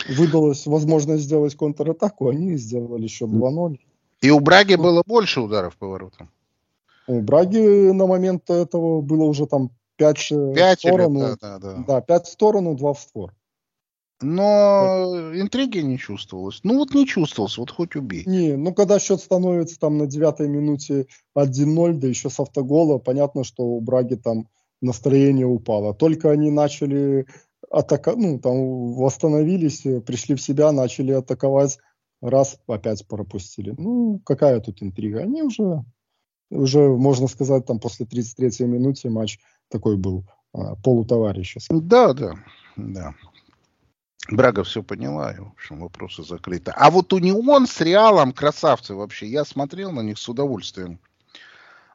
[0.09, 3.79] Выдалась возможность сделать контратаку, они сделали еще 2-0.
[4.21, 6.31] И у Браги было больше ударов по воротам.
[7.07, 11.19] У Браги на момент этого было уже там 5, 5 в сторону.
[11.21, 11.85] да, да, да.
[11.87, 13.35] да, 5 в сторону, 2 в створ.
[14.23, 16.61] Но интриги не чувствовалось.
[16.63, 18.25] Ну вот не чувствовалось, вот хоть убей.
[18.27, 23.45] Не, ну когда счет становится там на девятой минуте 1-0, да еще с автогола, понятно,
[23.45, 24.49] что у Браги там
[24.83, 25.95] настроение упало.
[25.95, 27.27] Только они начали
[27.71, 31.79] атаковать, ну там восстановились, пришли в себя, начали атаковать
[32.21, 33.75] раз опять пропустили.
[33.77, 35.21] Ну, какая тут интрига?
[35.21, 35.85] Они уже,
[36.51, 41.81] уже можно сказать, там после 33-й минуты матч такой был а, полутоварищеский.
[41.81, 42.35] Да, да,
[42.77, 43.15] да.
[44.29, 46.73] Брага все поняла, и, в общем, вопросы закрыты.
[46.77, 49.27] А вот Унион с Реалом красавцы вообще.
[49.27, 51.01] Я смотрел на них с удовольствием.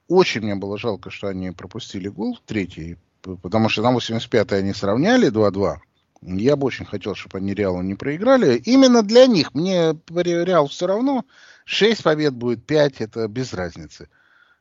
[0.07, 5.31] Очень мне было жалко, что они пропустили гол третий, потому что на 85-й они сравняли
[5.31, 5.77] 2-2.
[6.21, 8.57] Я бы очень хотел, чтобы они Реалу не проиграли.
[8.57, 9.53] Именно для них.
[9.53, 11.25] Мне Реал все равно.
[11.65, 14.09] 6 побед будет, 5, это без разницы.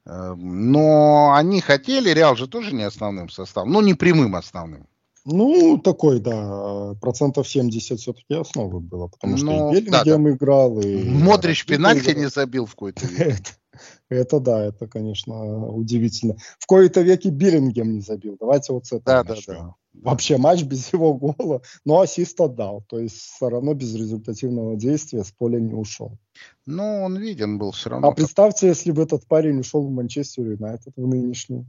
[0.07, 4.87] Эм, но они хотели, Реал же тоже не основным составом, ну не прямым основным.
[5.27, 10.31] Ну, такой, да, процентов 70 все-таки основы было, потому что ну, и Беллингем да, да.
[10.37, 11.03] играл, и...
[11.09, 13.07] Модрич пенальти не забил в какой-то
[14.09, 16.37] Это да, это, конечно, удивительно.
[16.59, 18.37] В кои-то веки Биллингем не забил.
[18.39, 19.55] Давайте вот с этого Да, начнем.
[19.55, 19.75] да, да.
[20.11, 22.85] Вообще матч без его гола, но ассист отдал.
[22.89, 26.19] То есть все равно без результативного действия с поля не ушел.
[26.67, 28.09] Ну, он виден был все равно.
[28.09, 31.67] А представьте, если бы этот парень ушел в Манчестер Юнайтед в нынешний.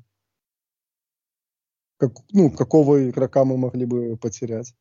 [1.98, 4.74] Как, ну, какого игрока мы могли бы потерять?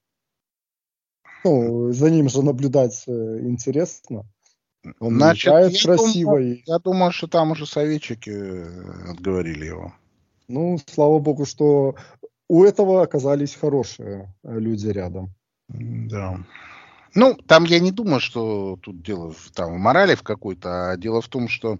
[1.45, 4.27] Ну, за ним же наблюдать э, интересно.
[4.99, 6.33] Он Значит, красиво.
[6.33, 9.95] Думаю, я думаю, что там уже советчики э, отговорили его.
[10.49, 11.97] Ну, слава богу, что
[12.49, 15.33] у этого оказались хорошие э, люди рядом.
[15.69, 16.39] Да.
[17.15, 20.97] Ну, там я не думаю, что тут дело в, там, в морали в какой-то, а
[20.97, 21.79] дело в том, что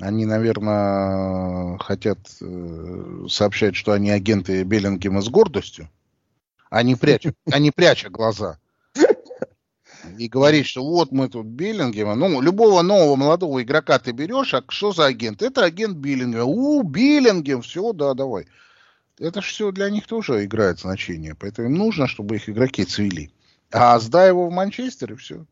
[0.00, 5.88] они, наверное, хотят э, сообщать, что они агенты Беллингема с гордостью,
[6.82, 8.58] не пряча, а не пряча глаза
[10.18, 14.64] и говорить, что вот мы тут Биллингема, ну, любого нового молодого игрока ты берешь, а
[14.68, 15.42] что за агент?
[15.42, 16.44] Это агент Биллингема.
[16.44, 18.46] У, Биллингем, все, да, давай.
[19.18, 23.30] Это же все для них тоже играет значение, поэтому им нужно, чтобы их игроки цвели.
[23.70, 25.46] А сдай его в Манчестер и все.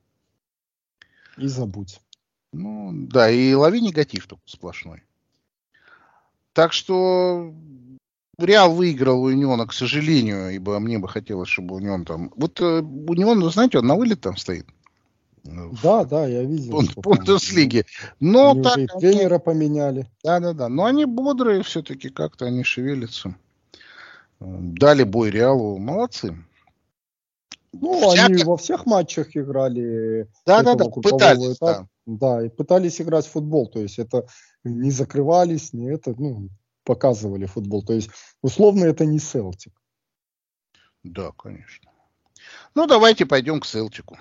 [1.36, 2.00] И забудь.
[2.52, 5.02] Ну, да, и лови негатив только сплошной.
[6.52, 7.54] Так что
[8.38, 12.32] Реал выиграл у Униона, к сожалению, ибо мне бы хотелось, чтобы Унион там...
[12.36, 14.66] Вот э, Унион, знаете, он на вылет там стоит.
[15.44, 16.80] Да, да, я видел.
[16.80, 17.84] В Бундеслиге.
[18.20, 18.76] Но они так...
[18.76, 20.08] Уже тренера поменяли.
[20.22, 20.68] Да, да, да.
[20.68, 23.34] Но они бодрые все-таки, как-то они шевелятся.
[24.40, 25.78] Дали бой Реалу.
[25.78, 26.36] Молодцы.
[27.72, 28.26] Ну, Всяко...
[28.26, 30.28] они во всех матчах играли.
[30.46, 31.58] Да, да, да, пытались.
[31.58, 31.86] Да.
[32.06, 33.66] да, и пытались играть в футбол.
[33.66, 34.26] То есть это
[34.62, 36.48] не закрывались, не это, ну,
[36.84, 37.82] показывали футбол.
[37.82, 38.10] То есть,
[38.42, 39.72] условно, это не Селтик.
[41.02, 41.90] Да, конечно.
[42.74, 44.18] Ну, давайте пойдем к Селтику.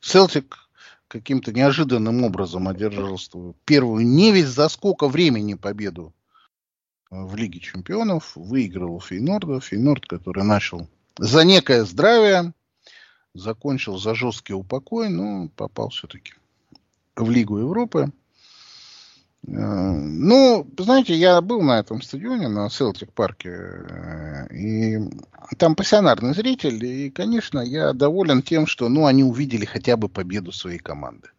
[0.00, 0.68] Селтик
[1.08, 3.18] каким-то неожиданным образом одержал
[3.64, 6.14] первую не весь за сколько времени победу
[7.10, 8.36] в Лиге Чемпионов.
[8.36, 9.60] Выиграл Фейнорда.
[9.60, 12.54] Фейнорд, который начал за некое здравие,
[13.34, 16.34] закончил за жесткий упокой, но попал все-таки
[17.16, 18.12] в Лигу Европы.
[19.42, 24.98] Ну, знаете, я был на этом стадионе, на Селтик парке, э, и
[25.56, 30.52] там пассионарный зритель, и, конечно, я доволен тем, что, ну, они увидели хотя бы победу
[30.52, 31.30] своей команды.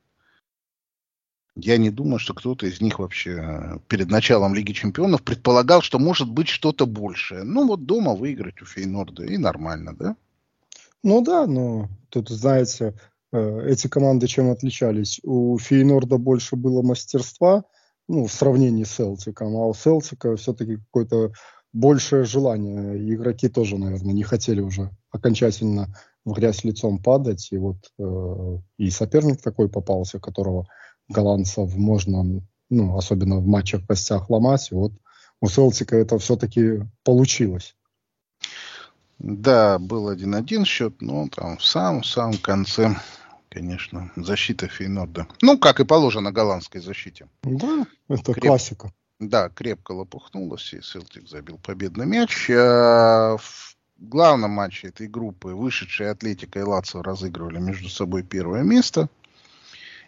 [1.55, 6.29] Я не думаю, что кто-то из них вообще перед началом Лиги Чемпионов предполагал, что может
[6.29, 7.43] быть что-то большее.
[7.43, 10.15] Ну, вот дома выиграть у Фейнорда, и нормально, да?
[11.03, 12.95] Ну да, но тут, знаете,
[13.31, 15.19] э, эти команды чем отличались?
[15.23, 17.65] У Фейнорда больше было мастерства,
[18.11, 21.31] ну, в сравнении с Селтиком, а у Селтика все-таки какое-то
[21.71, 23.13] большее желание.
[23.13, 25.95] Игроки тоже, наверное, не хотели уже окончательно
[26.25, 27.47] в грязь лицом падать.
[27.51, 30.67] И вот э, и соперник такой попался, которого
[31.07, 34.69] голландцев можно, ну, особенно в матчах в гостях ломать.
[34.71, 34.91] И вот
[35.39, 37.77] у Селтика это все-таки получилось.
[39.19, 42.97] Да, был 1-1 счет, но там в самом-самом конце
[43.51, 45.27] конечно, защита Фейнорда.
[45.41, 47.27] Ну, как и положено голландской защите.
[47.43, 48.45] Да, это Креп...
[48.45, 48.91] классика.
[49.19, 52.49] Да, крепко лопухнулась, и Селтик забил победный мяч.
[52.49, 59.09] А в главном матче этой группы вышедшие Атлетика и Лацио разыгрывали между собой первое место.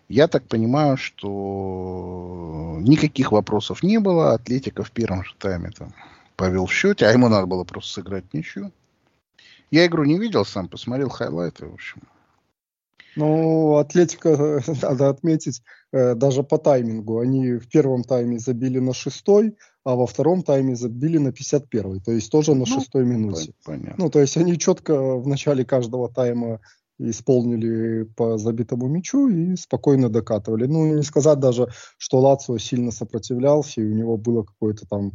[0.10, 4.34] Я так понимаю, что никаких вопросов не было.
[4.34, 5.93] Атлетика в первом же тайме там
[6.36, 8.71] повел в счете, а ему надо было просто сыграть ничью.
[9.69, 12.01] Я игру не видел, сам посмотрел хайлайты, в общем.
[13.15, 17.19] Ну, Атлетика, надо отметить, э, даже по таймингу.
[17.19, 22.12] Они в первом тайме забили на шестой, а во втором тайме забили на 51 то
[22.12, 23.54] есть тоже на ну, шестой минуте.
[23.65, 23.95] Понятно.
[23.97, 26.60] Ну, то есть они четко в начале каждого тайма
[26.99, 30.65] исполнили по забитому мячу и спокойно докатывали.
[30.65, 35.13] Ну, не сказать даже, что Лацио сильно сопротивлялся, и у него было какое-то там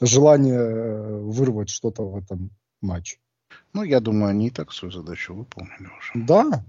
[0.00, 3.18] желание э, вырвать что-то в этом матче.
[3.72, 6.26] Ну, я думаю, они и так свою задачу выполнили уже.
[6.26, 6.64] Да,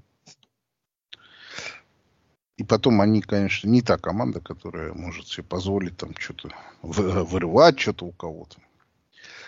[2.61, 6.49] и потом они, конечно, не та команда, которая может себе позволить там что-то
[6.83, 8.57] вырывать что-то у кого-то.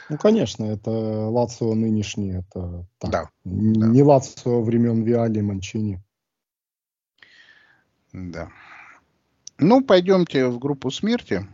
[0.10, 3.12] Ну, конечно, это Лацио нынешний, это так.
[3.12, 3.30] Да.
[3.43, 4.08] Не да.
[4.08, 6.02] Лацио времен Виали, Манчини.
[8.13, 8.49] Да.
[9.60, 11.47] Ну, пойдемте в группу смерти,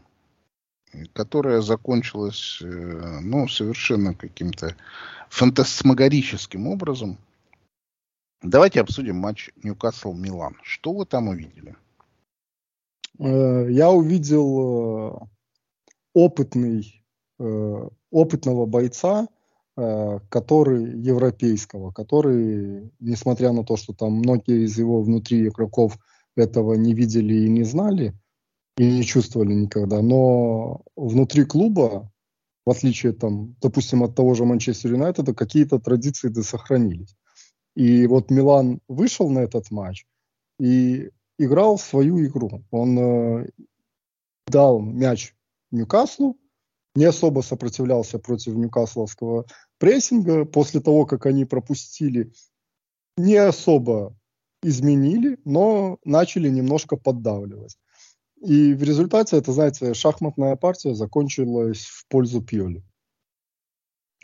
[1.12, 4.78] которая закончилась, э, ну, совершенно каким-то
[5.28, 7.18] фантасмагорическим образом.
[8.42, 10.56] Давайте обсудим матч Ньюкасл-Милан.
[10.64, 11.76] Что вы там увидели?
[13.20, 15.20] Э, я увидел э,
[16.14, 17.06] опытный,
[18.12, 19.28] опытного бойца,
[19.76, 25.98] который европейского, который, несмотря на то, что там многие из его внутри игроков
[26.36, 28.14] этого не видели и не знали,
[28.78, 30.02] и не чувствовали никогда.
[30.02, 32.12] Но внутри клуба,
[32.66, 37.16] в отличие, там, допустим, от того же Манчестер Юнайтеда, какие-то традиции да сохранились.
[37.80, 40.06] И вот Милан вышел на этот матч
[40.60, 42.62] и играл свою игру.
[42.72, 43.50] Он э,
[44.48, 45.34] дал мяч
[45.72, 46.38] Ньюкаслу,
[46.96, 49.46] не особо сопротивлялся против ньюкасловского
[49.78, 50.44] прессинга.
[50.44, 52.34] После того, как они пропустили,
[53.16, 54.14] не особо
[54.62, 57.78] изменили, но начали немножко поддавливать.
[58.42, 62.84] И в результате, это, знаете, шахматная партия закончилась в пользу Пьоли,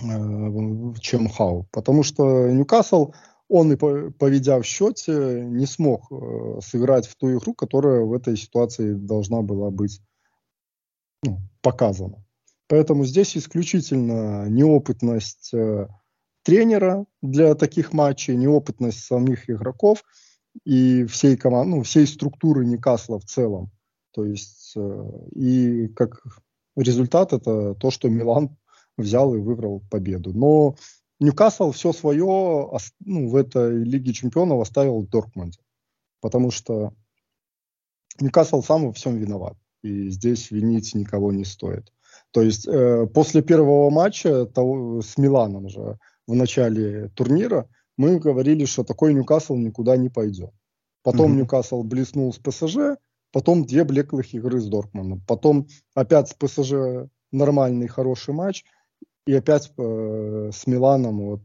[0.04, 1.70] э, чем Хау.
[1.72, 3.14] Потому что Ньюкасл,
[3.48, 8.38] он и поведя в счете, не смог э, сыграть в ту игру, которая в этой
[8.38, 10.02] ситуации должна была быть
[11.24, 12.24] ну, показана.
[12.68, 15.88] Поэтому здесь исключительно неопытность э,
[16.44, 20.04] тренера для таких матчей, неопытность самих игроков–
[20.64, 23.72] и всей команды, ну, всей структуры Никасла в целом.
[24.12, 26.24] То есть, э, и как
[26.76, 28.56] результат это то, что Милан
[28.98, 30.32] взял и выиграл победу.
[30.34, 30.76] Но
[31.20, 32.26] Ньюкасл все свое
[33.00, 35.60] ну, в этой Лиге Чемпионов оставил в Дортмунде.
[36.22, 36.94] Потому что
[38.20, 39.58] Ньюкасл сам во всем виноват.
[39.82, 41.92] И здесь винить никого не стоит.
[42.32, 45.98] То есть э, после первого матча того, с Миланом же
[46.28, 50.52] в начале турнира мы говорили, что такой Ньюкасл никуда не пойдет.
[51.04, 51.42] Потом mm-hmm.
[51.42, 52.98] Ньюкасл блеснул с ПСЖ,
[53.32, 55.22] потом две блеклых игры с Дортманом.
[55.28, 58.66] Потом опять с ПСЖ нормальный, хороший матч.
[59.26, 61.42] И опять э, с Миланом вот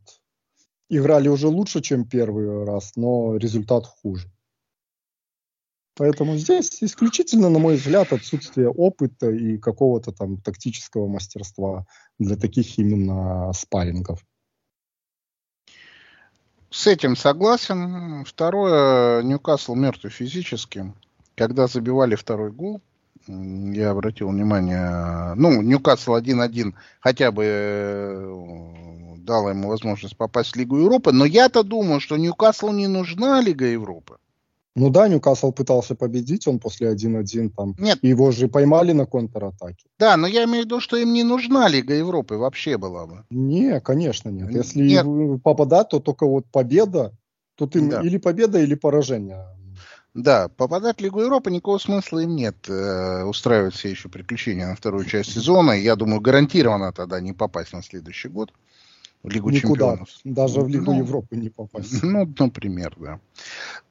[0.90, 4.30] играли уже лучше, чем первый раз, но результат хуже.
[5.96, 11.86] Поэтому здесь исключительно, на мой взгляд, отсутствие опыта и какого-то там тактического мастерства
[12.18, 14.24] для таких именно спаррингов.
[16.70, 18.24] С этим согласен.
[18.24, 20.94] Второе, Ньюкасл мертвый физически.
[21.34, 22.80] Когда забивали второй гол,
[23.72, 30.78] я обратил внимание, ну, Ньюкасл 1-1 хотя бы э, дала ему возможность попасть в Лигу
[30.78, 34.16] Европы, но я-то думаю, что Ньюкаслу не нужна Лига Европы.
[34.76, 37.74] Ну да, Ньюкасл пытался победить, он после 1-1 там.
[37.78, 37.98] Нет.
[38.02, 39.84] Его же поймали на контратаке.
[39.98, 43.24] Да, но я имею в виду, что им не нужна Лига Европы вообще была бы.
[43.30, 44.50] Не, конечно нет.
[44.50, 45.42] Если нет.
[45.42, 47.12] попадать, то только вот победа,
[47.56, 48.00] тут им да.
[48.00, 49.44] или победа, или поражение.
[50.14, 52.68] Да, попадать в Лигу Европы никакого смысла им нет.
[52.68, 55.72] Э, устраивать все еще приключения на вторую часть сезона.
[55.72, 58.52] Я думаю, гарантированно тогда не попасть на следующий год
[59.22, 60.08] в Лигу Никуда, Чемпионов.
[60.24, 62.02] Даже в Лигу ну, Европы не попасть.
[62.02, 63.20] Ну, например, да.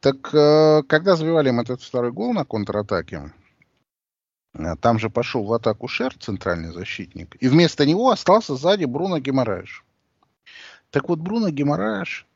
[0.02, 3.32] Так, э, когда забивали им этот второй гол на контратаке,
[4.56, 9.20] э, там же пошел в атаку Шер, центральный защитник, и вместо него остался сзади Бруно
[9.20, 9.86] Геморраеш.
[10.90, 12.28] Так вот, Бруно Геморраеш,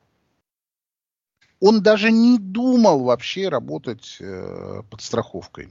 [1.64, 5.70] он даже не думал вообще работать э, под страховкой.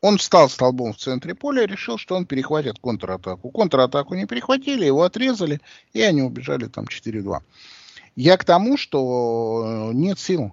[0.00, 3.50] Он встал столбом в центре поля и решил, что он перехватит контратаку.
[3.50, 5.60] Контратаку не перехватили, его отрезали,
[5.94, 7.40] и они убежали там 4-2.
[8.14, 10.52] Я к тому, что э, нет сил.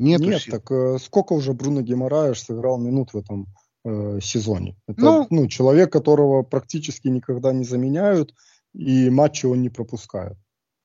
[0.00, 0.54] Нет, нет сил.
[0.54, 3.46] так э, сколько уже Бруно Геморраеш сыграл минут в этом
[3.84, 4.74] э, сезоне?
[4.88, 8.34] Это ну, ну, человек, которого практически никогда не заменяют,
[8.74, 10.36] и матчи он не пропускает.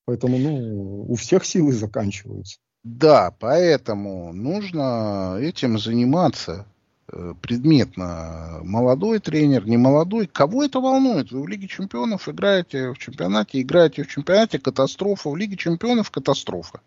[0.06, 2.60] Поэтому ну, у всех силы заканчиваются.
[2.84, 6.66] Да, поэтому нужно этим заниматься.
[7.12, 10.28] Э, предметно молодой тренер, не молодой.
[10.28, 11.32] Кого это волнует?
[11.32, 15.30] Вы в Лиге Чемпионов играете в чемпионате, играете в чемпионате, катастрофа.
[15.30, 16.82] В Лиге Чемпионов катастрофа.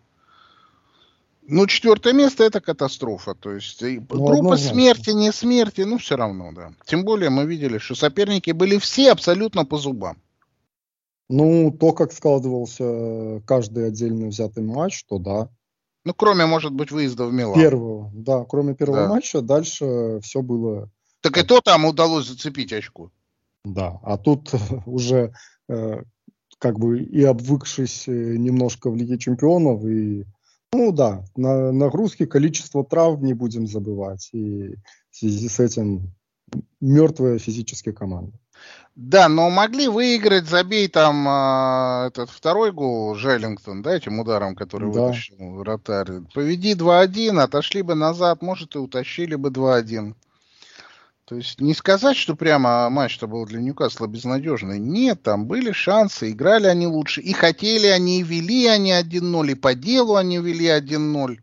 [1.47, 3.35] Ну, четвертое место это катастрофа.
[3.35, 6.73] То есть ну, группа смерти, не смерти, ну, все равно, да.
[6.85, 10.17] Тем более мы видели, что соперники были все абсолютно по зубам.
[11.29, 15.49] Ну, то, как складывался каждый отдельно взятый матч, то да.
[16.05, 17.59] Ну, кроме, может быть, выезда в Милан.
[17.59, 19.09] Первого, да, кроме первого да.
[19.09, 20.89] матча, дальше все было...
[21.21, 23.11] Так и то там удалось зацепить очку.
[23.63, 24.51] Да, а тут
[24.85, 25.33] уже
[25.67, 26.03] э,
[26.59, 30.25] как бы и обвыкшись э, немножко в Лиге Чемпионов, и,
[30.71, 34.75] ну да, на, нагрузки, количество трав не будем забывать, и
[35.09, 36.13] в связи с этим
[36.79, 38.37] мертвая физическая команда.
[38.95, 44.91] Да, но могли выиграть, забей там э, этот второй гол Желлингтон, да, этим ударом, который
[44.93, 45.01] да.
[45.01, 46.21] вытащил вратарь.
[46.33, 50.15] Поведи 2-1, отошли бы назад, может, и утащили бы 2-1.
[51.25, 54.79] То есть не сказать, что прямо матч-то был для Ньюкасла безнадежный.
[54.79, 57.19] Нет, там были шансы, играли они лучше.
[57.19, 61.39] И хотели они, и вели они 1-0, и по делу они вели 1-0.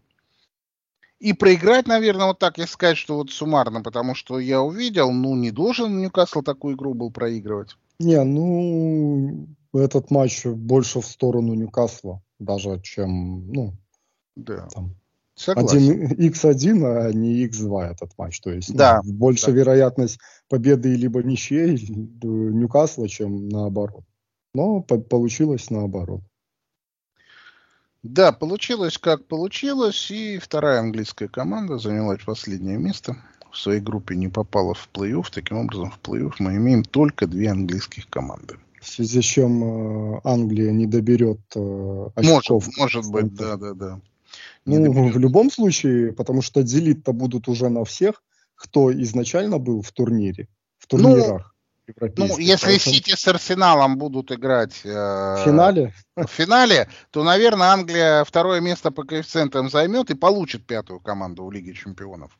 [1.23, 5.37] И проиграть, наверное, вот так, если сказать, что вот суммарно, потому что я увидел, ну,
[5.37, 7.77] не должен Ньюкасл такую игру был проигрывать.
[8.01, 13.75] Не, ну, этот матч больше в сторону Ньюкасла, даже чем, ну,
[14.35, 14.67] да.
[14.75, 14.97] там,
[15.37, 16.13] Согласен.
[16.13, 18.41] X1, а не X2 этот матч.
[18.41, 19.53] То есть да, ну, больше да.
[19.53, 20.19] вероятность
[20.49, 21.87] победы либо ничьей
[22.21, 24.05] Ньюкасла, чем наоборот.
[24.55, 26.23] Но по получилось наоборот.
[28.03, 33.17] Да, получилось как получилось, и вторая английская команда заняла последнее место.
[33.53, 35.27] В своей группе не попала в плей-офф.
[35.31, 38.57] Таким образом, в плей-офф мы имеем только две английских команды.
[38.81, 42.67] В связи с чем э, Англия не доберет э, очков.
[42.77, 44.01] Может, может быть, да, да, да.
[44.67, 45.15] Не ну, доберет.
[45.15, 48.23] в любом случае, потому что делить-то будут уже на всех,
[48.57, 50.49] кто изначально был в турнире,
[50.79, 51.47] в ну, турнирах.
[51.47, 51.52] Ну,
[51.87, 52.79] если поэтому...
[52.79, 58.91] Сити с Арсеналом будут играть э, в финале, в финале, то, наверное, Англия второе место
[58.91, 62.37] по коэффициентам займет и получит пятую команду в Лиге Чемпионов.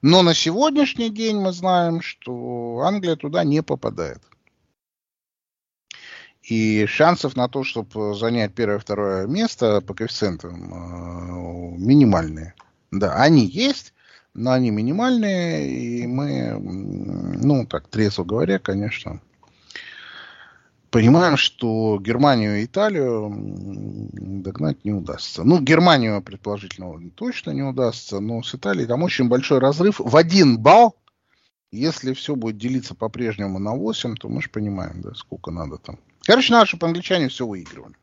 [0.00, 4.22] Но на сегодняшний день мы знаем, что Англия туда не попадает.
[6.42, 12.54] И шансов на то, чтобы занять первое-второе место по коэффициентам э, минимальные.
[12.90, 13.92] Да, они есть,
[14.34, 19.20] но они минимальные, и мы, ну, так трезво говоря, конечно,
[20.90, 25.44] понимаем, что Германию и Италию догнать не удастся.
[25.44, 30.00] Ну, Германию, предположительно, точно не удастся, но с Италией там очень большой разрыв.
[30.00, 30.96] В один балл,
[31.70, 35.98] если все будет делиться по-прежнему на 8, то мы же понимаем, да, сколько надо там.
[36.22, 37.94] Короче, надо, чтобы англичане все выигрывали.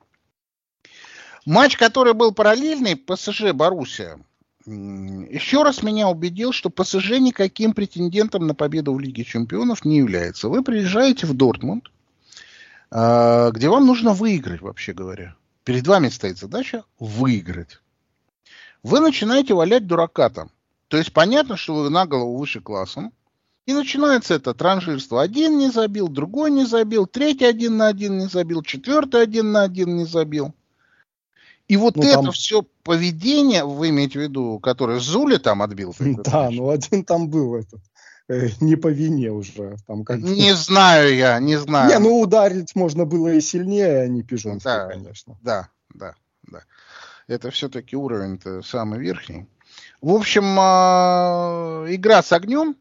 [1.45, 4.19] Матч, который был параллельный, ПСЖ Боруссия,
[4.65, 10.49] еще раз меня убедил, что ПСЖ никаким претендентом на победу в Лиге Чемпионов не является.
[10.49, 11.91] Вы приезжаете в Дортмунд,
[12.89, 15.35] а, где вам нужно выиграть, вообще говоря.
[15.63, 17.81] Перед вами стоит задача выиграть.
[18.83, 20.51] Вы начинаете валять дурака там.
[20.87, 23.13] То есть понятно, что вы на голову выше классом.
[23.65, 25.23] И начинается это транжирство.
[25.23, 29.63] Один не забил, другой не забил, третий один на один не забил, четвертый один на
[29.63, 30.53] один не забил.
[31.67, 32.31] И вот ну, это там...
[32.31, 35.95] все поведение, вы имеете в виду, которое Зули там отбил?
[35.99, 37.81] Да, ну один там был этот.
[38.27, 39.77] Э, не по вине уже.
[39.87, 41.89] Там как не знаю я, не знаю.
[41.89, 45.37] Не, ну ударить можно было и сильнее, а не Пижонский, да, конечно.
[45.41, 46.63] Да, да, да.
[47.27, 49.47] Это все-таки уровень -то самый верхний.
[50.01, 52.75] В общем, а, игра с огнем,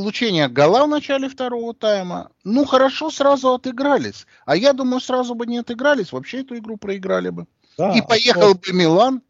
[0.00, 2.30] получение гола в начале второго тайма.
[2.44, 4.26] Ну, хорошо, сразу отыгрались.
[4.44, 7.46] А я думаю, сразу бы не отыгрались, вообще эту игру проиграли бы.
[7.78, 9.22] Да, и поехал кто, бы Милан.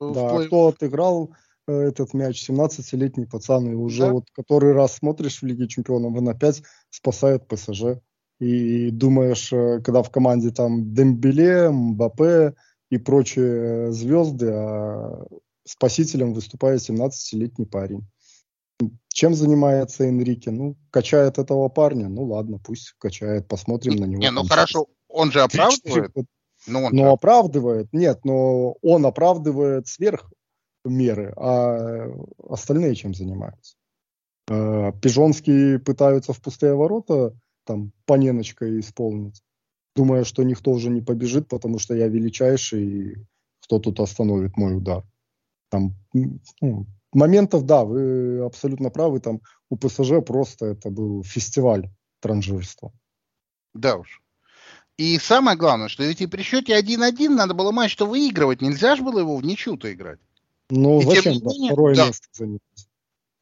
[0.00, 1.32] Да, кто отыграл
[1.66, 4.12] э, этот мяч, 17-летний пацан, и уже да.
[4.12, 8.00] вот который раз смотришь в Лиге Чемпионов, он опять спасает ПСЖ.
[8.38, 12.54] И думаешь, э, когда в команде там Дембеле, Мбаппе
[12.90, 15.26] и прочие звезды, а
[15.64, 18.06] спасителем выступает 17-летний парень.
[19.08, 20.50] Чем занимается Энрике?
[20.50, 22.08] Ну, качает этого парня.
[22.08, 24.20] Ну ладно, пусть качает, посмотрим не, на него.
[24.20, 26.12] Не, ну хорошо, он же оправдывает.
[26.66, 30.30] Ну, он но оправдывает, нет, но он оправдывает сверх
[30.84, 32.08] меры, а
[32.48, 33.76] остальные чем занимаются?
[34.48, 39.42] Э, Пижонские пытаются в пустые ворота там паненочкой исполнить,
[39.94, 43.16] думая, что никто уже не побежит, потому что я величайший, и
[43.62, 45.04] кто тут остановит мой удар.
[45.68, 46.86] Там, ну,
[47.16, 49.40] моментов, да, вы абсолютно правы, там
[49.70, 51.90] у ПСЖ просто это был фестиваль
[52.20, 52.92] транжирства.
[53.74, 54.22] Да уж.
[54.96, 58.62] И самое главное, что ведь и при счете 1-1 надо было матч-то выигрывать.
[58.62, 60.20] Нельзя же было его в ничью-то играть.
[60.70, 62.06] Ну, и зачем да, менее, второе да.
[62.06, 62.60] место занять?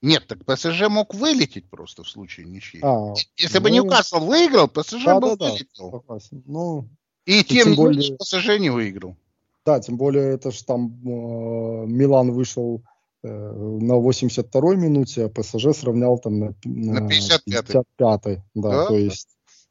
[0.03, 2.81] Нет, так ПСЖ мог вылететь просто в случае ничьи.
[2.83, 6.05] А, Если ну, бы Ньюкасл выиграл, ПСЖ да, бы да, вылетел.
[6.07, 6.89] Да, ну,
[7.25, 9.17] и тем не более ПСЖ не выиграл.
[9.65, 12.83] Да, тем более это же там э, Милан вышел
[13.29, 17.45] на 82-й минуте, а ПСЖ сравнял там на, на, на 55-й.
[17.45, 19.29] 55 да, да, то есть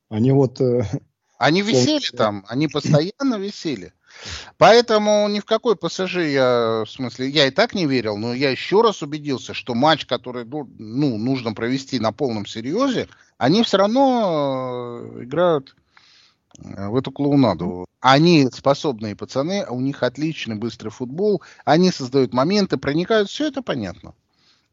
[0.10, 0.84] они вот э,
[1.38, 3.94] они висели там, они постоянно висели.
[4.58, 8.52] Поэтому ни в какой ПСЖ я, в смысле, я и так не верил, но я
[8.52, 13.78] еще раз убедился, что матч, который ну, ну нужно провести на полном серьезе, они все
[13.78, 15.83] равно э, играют э,
[16.58, 17.86] в эту клоунаду.
[18.00, 24.14] Они способные пацаны, у них отличный быстрый футбол, они создают моменты, проникают, все это понятно.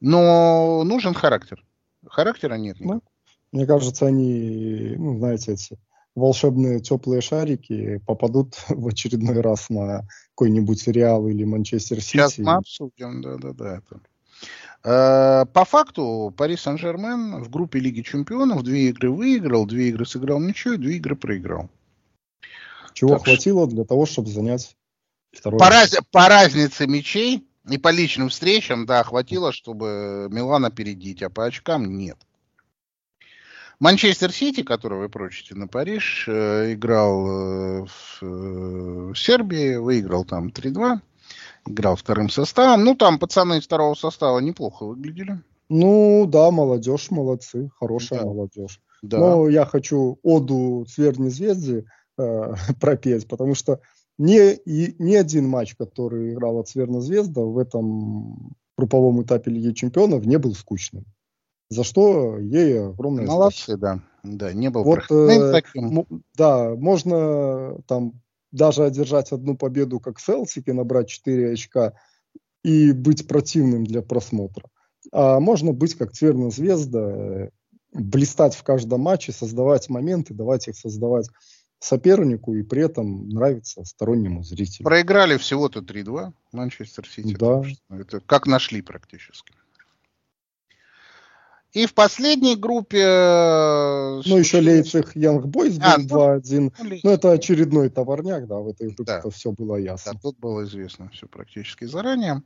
[0.00, 1.64] Но нужен характер.
[2.06, 2.76] Характера нет.
[2.80, 3.02] Ну,
[3.52, 5.78] Мне кажется, они, ну, знаете, эти
[6.14, 12.12] волшебные теплые шарики попадут в очередной раз на какой-нибудь Реал или Манчестер Сити.
[12.12, 13.78] Сейчас мы обсудим, да-да-да.
[13.78, 14.00] Это.
[14.82, 20.40] Э, по факту Пари Сан-Жермен в группе Лиги Чемпионов две игры выиграл, две игры сыграл
[20.40, 21.68] ничью, две игры проиграл.
[22.94, 23.74] Чего так хватило что...
[23.74, 24.76] для того, чтобы занять
[25.32, 25.96] второй по, раз...
[26.10, 31.98] по разнице мячей и по личным встречам, да, хватило, чтобы Милан опередить, а по очкам
[31.98, 32.16] нет.
[33.80, 37.86] Манчестер Сити, который вы прочите на Париж, э, играл э,
[38.20, 41.00] в Сербии, выиграл там 3-2,
[41.66, 42.84] играл вторым составом.
[42.84, 45.42] Ну, там пацаны из второго состава неплохо выглядели.
[45.68, 48.26] Ну, да, молодежь, молодцы, хорошая да.
[48.26, 48.80] молодежь.
[49.02, 49.18] Да.
[49.18, 51.86] Но я хочу оду Цверни Звезды
[52.18, 53.80] э, пропеть, потому что
[54.18, 60.26] ни, и, ни один матч, который играла Цверна Звезда в этом групповом этапе Лиги Чемпионов
[60.26, 61.04] не был скучным.
[61.70, 63.80] За что ей огромное Молодцы, спасибо.
[63.80, 64.00] да.
[64.22, 66.06] Да, не был вот, э, таким.
[66.36, 68.20] Да, можно там
[68.52, 71.94] даже одержать одну победу, как Селсики, набрать 4 очка
[72.62, 74.68] и быть противным для просмотра.
[75.12, 77.50] А можно быть как Цверна Звезда, э,
[77.92, 81.28] блистать в каждом матче, создавать моменты, давать их создавать
[81.78, 84.84] сопернику и при этом нравится стороннему зрителю.
[84.84, 87.34] Проиграли всего-то 3-2 Манчестер Сити.
[87.38, 87.62] Да.
[87.88, 89.54] Это как нашли практически.
[91.72, 93.00] И в последней группе...
[93.00, 96.72] Э, ну, еще Лейпциг Янг Бойс был а, 2-1.
[96.78, 99.30] Ну, ну, это очередной товарняк, да, в этой группе да.
[99.30, 100.14] все было ясно.
[100.14, 102.42] Да, тут было известно все практически заранее.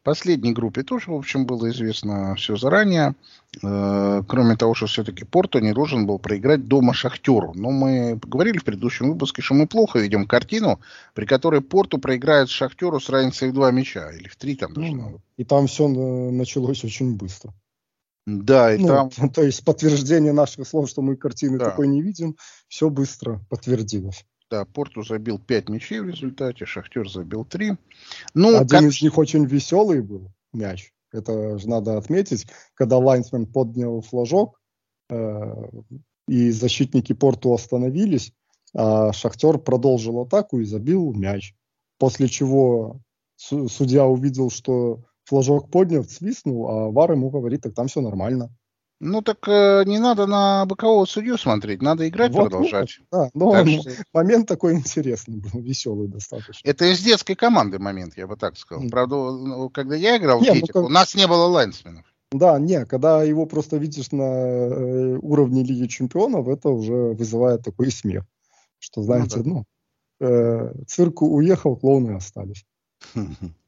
[0.00, 3.14] В последней группе тоже, в общем, было известно все заранее.
[3.62, 7.52] Э, кроме того, что все-таки Порту не должен был проиграть дома Шахтеру.
[7.54, 10.80] Но мы говорили в предыдущем выпуске, что мы плохо видим картину,
[11.14, 14.10] при которой Порту проиграет Шахтеру с разницей в два мяча.
[14.10, 14.92] Или в три там даже.
[14.92, 17.54] Ну, и там все началось очень быстро.
[18.26, 19.10] Да, и ну, там...
[19.34, 21.66] То есть подтверждение наших слов, что мы картины да.
[21.66, 22.36] такой не видим,
[22.68, 24.24] все быстро подтвердилось.
[24.50, 27.76] Да, Порту забил 5 мячей в результате, Шахтер забил 3.
[28.34, 28.82] Ну, Один как...
[28.82, 30.92] из них очень веселый был мяч.
[31.12, 34.60] Это же надо отметить, когда Лайнсмен поднял флажок,
[35.10, 35.54] э,
[36.28, 38.32] и защитники Порту остановились,
[38.74, 41.54] а Шахтер продолжил атаку и забил мяч.
[41.98, 43.00] После чего
[43.36, 48.50] судья увидел, что флажок поднял, свистнул, а Вар ему говорит, так там все нормально.
[49.00, 53.00] Ну так э, не надо на бокового судью смотреть, надо играть вот, продолжать.
[53.10, 53.90] Вот, да, но так что...
[54.12, 56.66] момент такой интересный был, веселый достаточно.
[56.66, 58.84] Это из детской команды момент, я бы так сказал.
[58.84, 58.90] Mm.
[58.90, 60.90] Правда, ну, когда я играл не, в детях, ну, как...
[60.90, 62.04] у нас не было лайнсменов.
[62.30, 67.90] Да, не, когда его просто видишь на э, уровне Лиги Чемпионов, это уже вызывает такой
[67.90, 68.24] смех.
[68.78, 69.50] Что, ну знаете, ну, да.
[69.50, 69.66] ну
[70.28, 72.64] э, цирк уехал, клоуны остались.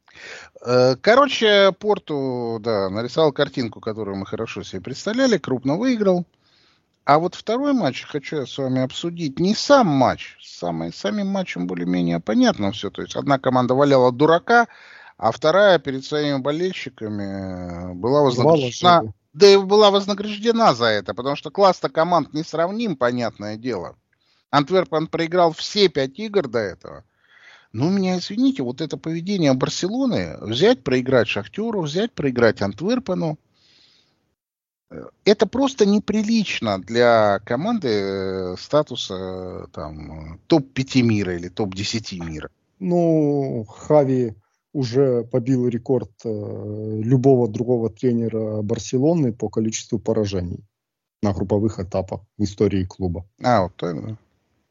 [0.64, 6.24] Э, короче, Порту, да, нарисовал картинку, которую мы хорошо себе представляли, крупно выиграл.
[7.04, 9.38] А вот второй матч хочу я с вами обсудить.
[9.38, 12.90] Не сам матч, самый, самим матчем более-менее понятно все.
[12.90, 14.66] То есть одна команда валяла дурака,
[15.16, 19.14] а вторая перед своими болельщиками была вознаграждена.
[19.34, 23.96] Да и была вознаграждена за это, потому что класс-то команд несравним, понятное дело.
[24.50, 27.04] Антверпен проиграл все пять игр до этого.
[27.76, 33.38] Ну, меня извините, вот это поведение Барселоны, взять, проиграть Шахтеру, взять, проиграть Антверпену,
[34.90, 42.48] э, это просто неприлично для команды э, статуса там, топ-5 мира или топ-10 мира.
[42.78, 44.34] Ну, Хави
[44.72, 50.64] уже побил рекорд э, любого другого тренера Барселоны по количеству поражений
[51.20, 53.26] на групповых этапах в истории клуба.
[53.42, 54.16] А, вот это.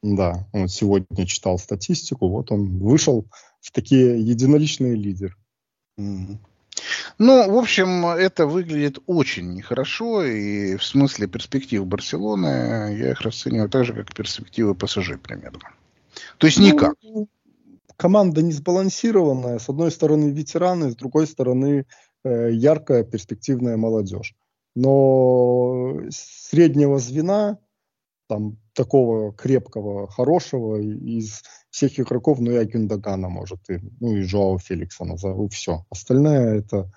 [0.05, 3.25] Да, он сегодня читал статистику, вот он вышел
[3.59, 5.33] в такие единоличные лидеры.
[5.99, 6.37] Mm-hmm.
[7.17, 13.67] Ну, в общем, это выглядит очень нехорошо, и в смысле перспектив Барселоны я их расцениваю
[13.67, 15.71] так же, как перспективы ПСЖ примерно.
[16.37, 16.93] То есть никак.
[17.01, 17.27] Ну,
[17.97, 19.57] команда не сбалансированная.
[19.57, 21.87] С одной стороны ветераны, с другой стороны
[22.23, 24.35] э, яркая перспективная молодежь.
[24.75, 27.57] Но среднего звена
[28.27, 34.57] там такого крепкого, хорошего из всех игроков, ну, я Гюндагана, может, и, ну, и Жоао
[34.57, 35.85] Феликса назову, все.
[35.89, 36.91] Остальное это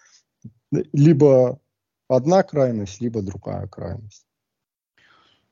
[0.71, 1.61] либо
[2.09, 4.27] одна крайность, либо другая крайность.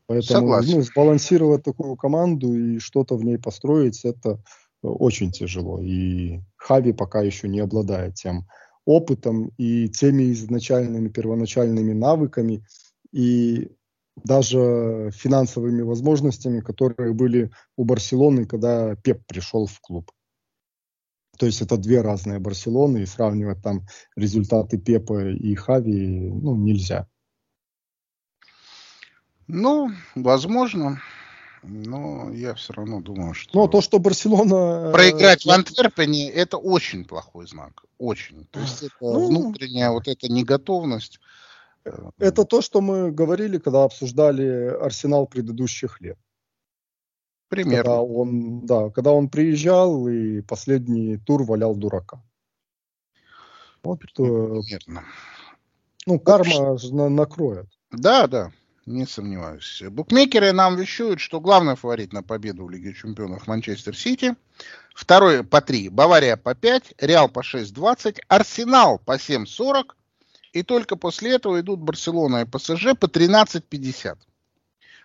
[0.07, 0.77] Поэтому Согласен.
[0.77, 4.41] ну, сбалансировать такую команду и что-то в ней построить, это
[4.83, 5.81] очень тяжело.
[5.83, 8.47] И Хави пока еще не обладает тем
[8.85, 12.64] опытом и теми изначальными первоначальными навыками.
[13.11, 13.72] И
[14.17, 20.11] даже финансовыми возможностями, которые были у Барселоны, когда Пеп пришел в клуб.
[21.39, 23.87] То есть это две разные Барселоны, и сравнивать там
[24.17, 27.07] результаты Пепа и Хави ну, нельзя.
[29.47, 31.01] Ну, возможно.
[31.62, 33.59] Но я все равно думаю, что...
[33.59, 34.89] Но то, что Барселона...
[34.89, 37.85] Э, Проиграть в Антверпене, это очень плохой знак.
[37.99, 38.47] Очень.
[38.51, 41.19] То есть это ну, внутренняя вот эта неготовность.
[42.18, 46.18] Это то, что мы говорили, когда обсуждали Арсенал предыдущих лет.
[47.49, 47.82] Примерно.
[47.82, 52.22] Когда он, да, когда он приезжал и последний тур валял дурака.
[53.82, 55.05] Вот, э, Примерно.
[56.07, 57.66] Ну, карма на, накроет.
[57.91, 58.53] Да, да.
[58.84, 59.82] Не сомневаюсь.
[59.91, 64.37] Букмекеры нам вещают, что главный фаворит на победу в Лиге Чемпионов Манчестер Сити.
[64.95, 65.89] Второй по 3.
[65.89, 66.95] Бавария по 5.
[66.99, 68.20] Реал по 6.20.
[68.28, 69.95] Арсенал по 7.40.
[70.57, 74.16] И только после этого идут Барселона и ПСЖ по 13.50.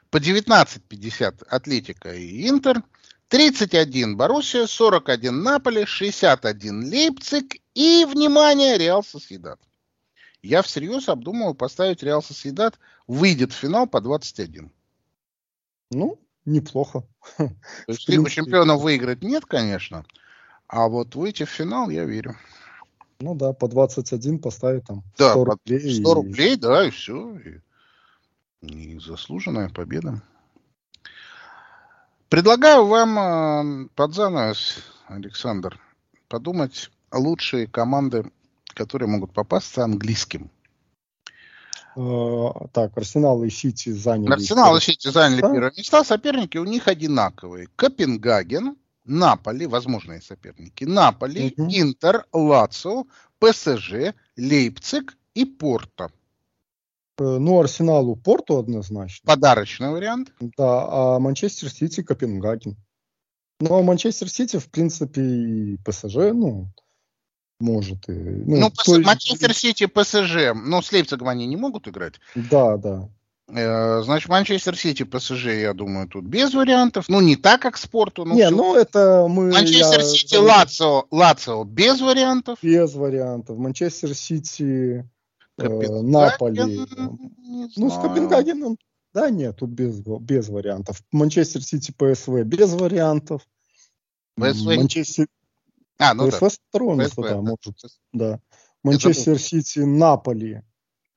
[0.09, 2.81] По 19.50 Атлетика и Интер.
[3.27, 9.59] 31 Боруссия, 41 Наполе, 61 Лейпциг и, внимание, Реал Соседат.
[10.41, 14.71] Я всерьез обдумываю поставить Реал Соседат, выйдет в финал по 21.
[15.89, 17.03] Ну, неплохо.
[17.37, 17.51] То
[17.89, 20.05] есть Лигу чемпионов выиграть нет, конечно,
[20.67, 22.37] а вот выйти в финал я верю.
[23.22, 25.95] Ну да, по 21 поставить там да, 100 рублей.
[26.01, 26.57] 100 рублей, и...
[26.57, 27.38] да, и все.
[27.38, 27.61] И,
[28.61, 30.22] и заслуженная победа.
[32.30, 35.80] Предлагаю вам э, под занавес, Александр,
[36.28, 38.32] подумать лучшие команды
[38.74, 40.49] которые могут попасться английским.
[41.95, 44.32] Э, так, Арсенал и Сити заняли...
[44.32, 46.03] Арсенал и Сити заняли первое места.
[46.03, 47.67] Соперники у них одинаковые.
[47.76, 48.76] Копенгаген,
[49.12, 50.86] Наполи, возможные соперники.
[50.86, 51.70] Наполи, угу.
[51.70, 53.05] Интер, Лацио,
[53.39, 56.12] ПСЖ, Лейпциг и Порто.
[57.20, 59.28] Э, ну, Арсеналу Порту однозначно.
[59.28, 60.32] Подарочный вариант.
[60.39, 62.78] Да, а Манчестер Сити Копенгаген.
[63.59, 66.70] Ну, а Манчестер Сити, в принципе, и ПСЖ, ну,
[67.59, 68.07] может.
[68.07, 68.97] И, ну, ну то...
[69.01, 72.16] Манчестер Сити, ПСЖ, но с Лейпцигом они не могут играть.
[72.34, 73.09] Да, да.
[73.53, 77.05] Э, значит, Манчестер Сити, ПСЖ, я думаю, тут без вариантов.
[77.09, 78.25] Ну, не так, как с Порту.
[78.25, 78.49] Не, все.
[78.49, 79.51] ну это мы...
[79.51, 80.41] Манчестер Сити, я...
[80.41, 82.59] Лацио, Лацио без вариантов.
[82.61, 83.57] Без вариантов.
[83.57, 85.05] Манчестер Сити,
[85.57, 86.87] э, Наполи.
[87.75, 88.77] Ну, с Копенгагеном.
[89.13, 91.01] Да, нет, тут без, без вариантов.
[91.11, 93.41] Манчестер Сити, ПСВ без вариантов.
[94.37, 94.77] ПСВ...
[94.77, 95.27] Манчестер,
[95.97, 96.49] а, ну ПСВ да.
[96.69, 97.75] второе место, да, может.
[98.13, 98.39] Да.
[98.83, 100.61] Манчестер Сити, Наполи.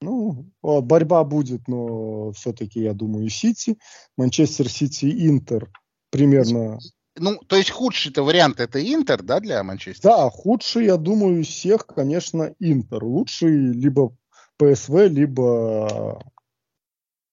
[0.00, 3.78] Ну, борьба будет, но все-таки, я думаю, Сити.
[4.16, 5.70] Манчестер Сити, Интер.
[6.10, 6.78] Примерно.
[7.16, 10.16] Ну, то есть худший-то вариант это Интер, да, для Манчестера?
[10.16, 13.04] Да, худший, я думаю, из всех, конечно, Интер.
[13.04, 14.16] Лучший либо
[14.58, 16.22] ПСВ, либо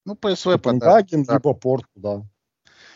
[0.05, 1.11] ну, ПСВ подарок.
[1.11, 2.21] либо Порту, да.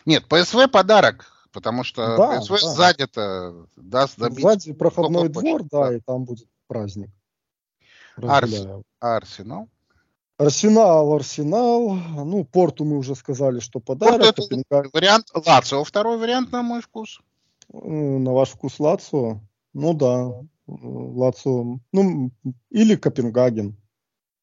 [0.04, 2.68] Нет, ПСВ подарок потому что да, ПСВ да.
[2.68, 4.42] сзади-то даст забить.
[4.42, 7.08] Сзади проходной двор, да, и там будет праздник.
[8.16, 8.66] Арс...
[9.00, 9.68] Арсенал?
[10.38, 11.94] Арсенал, Арсенал.
[11.94, 14.36] Ну, Порту мы уже сказали, что подарок.
[14.36, 15.84] Порт это вариант Лацио.
[15.84, 17.20] Второй вариант, на мой вкус.
[17.72, 19.40] На ваш вкус Лацио?
[19.72, 20.32] Ну да.
[20.66, 21.78] Лацио.
[21.92, 22.30] Ну,
[22.70, 23.76] или Копенгаген.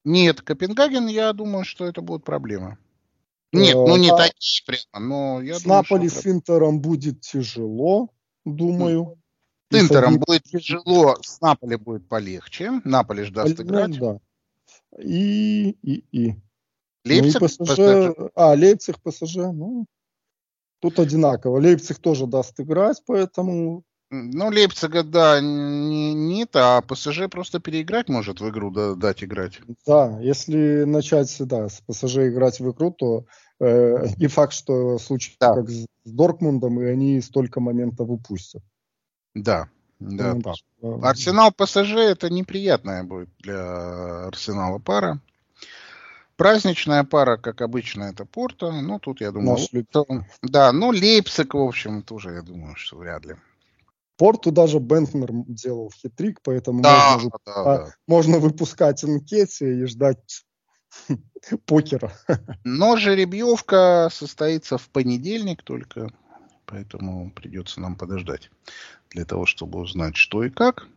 [0.03, 2.77] Нет, Копенгаген, я думаю, что это будет проблема.
[3.53, 6.21] Нет, ну не а, такие прямо, но я С думаю, Наполи что...
[6.21, 8.09] с Интером будет тяжело,
[8.45, 9.21] думаю.
[9.71, 12.81] Интером будет тяжело, с Наполи будет полегче.
[12.83, 13.99] Наполи ждаст ну, играть.
[13.99, 14.19] Да.
[14.99, 16.35] И, и, и.
[17.05, 18.31] Лейпциг, ну, и ПСЖ, ПСЖ.
[18.35, 19.85] А, Лейпциг, ПСЖ, ну,
[20.79, 21.59] тут одинаково.
[21.59, 23.83] Лейпциг тоже даст играть, поэтому
[24.15, 29.59] ну, Лейпцига, да, не, нет, а ПСЖ просто переиграть может в игру, да, дать играть.
[29.87, 33.25] Да, если начать, да, с ПСЖ играть в игру, то
[33.59, 35.55] э, не факт, что случится да.
[35.55, 38.61] как с Дортмундом, и они столько моментов упустят.
[39.35, 39.67] Да,
[39.99, 40.33] да.
[40.33, 40.53] Да.
[41.09, 45.19] Арсенал ПСЖ это неприятная будет для Арсенала пара.
[46.35, 48.71] Праздничная пара, как обычно, это Порто.
[48.71, 49.69] Ну, тут, я думаю, Наш
[50.41, 53.35] да, ну, Лейпциг, в общем, тоже, я думаю, что вряд ли.
[54.17, 57.93] Порту даже Бентнер делал хитрик, поэтому да, можно, да, да.
[58.07, 60.45] можно выпускать анкете и ждать
[61.65, 62.13] покера.
[62.63, 66.09] Но жеребьевка состоится в понедельник только,
[66.65, 68.49] поэтому придется нам подождать
[69.09, 70.87] для того, чтобы узнать, что и как.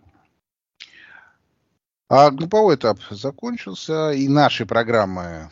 [2.09, 5.51] А групповой этап закончился, и наши программы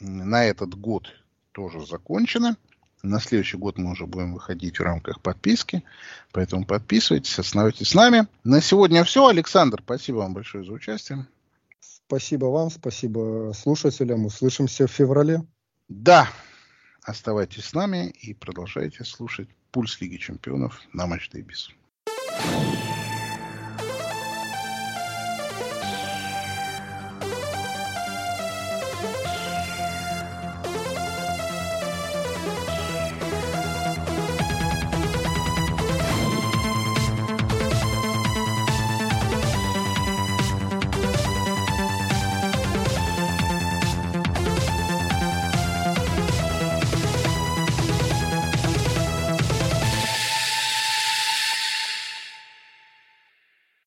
[0.00, 1.08] на этот год
[1.52, 2.56] тоже закончены.
[3.02, 5.84] На следующий год мы уже будем выходить в рамках подписки.
[6.32, 8.26] Поэтому подписывайтесь, оставайтесь с нами.
[8.44, 9.26] На сегодня все.
[9.26, 11.26] Александр, спасибо вам большое за участие.
[11.80, 14.26] Спасибо вам, спасибо слушателям.
[14.26, 15.46] Услышимся в феврале.
[15.88, 16.28] Да.
[17.08, 21.70] Оставайтесь с нами и продолжайте слушать «Пульс Лиги Чемпионов» на Матч Дейбис.
[22.06, 23.07] thank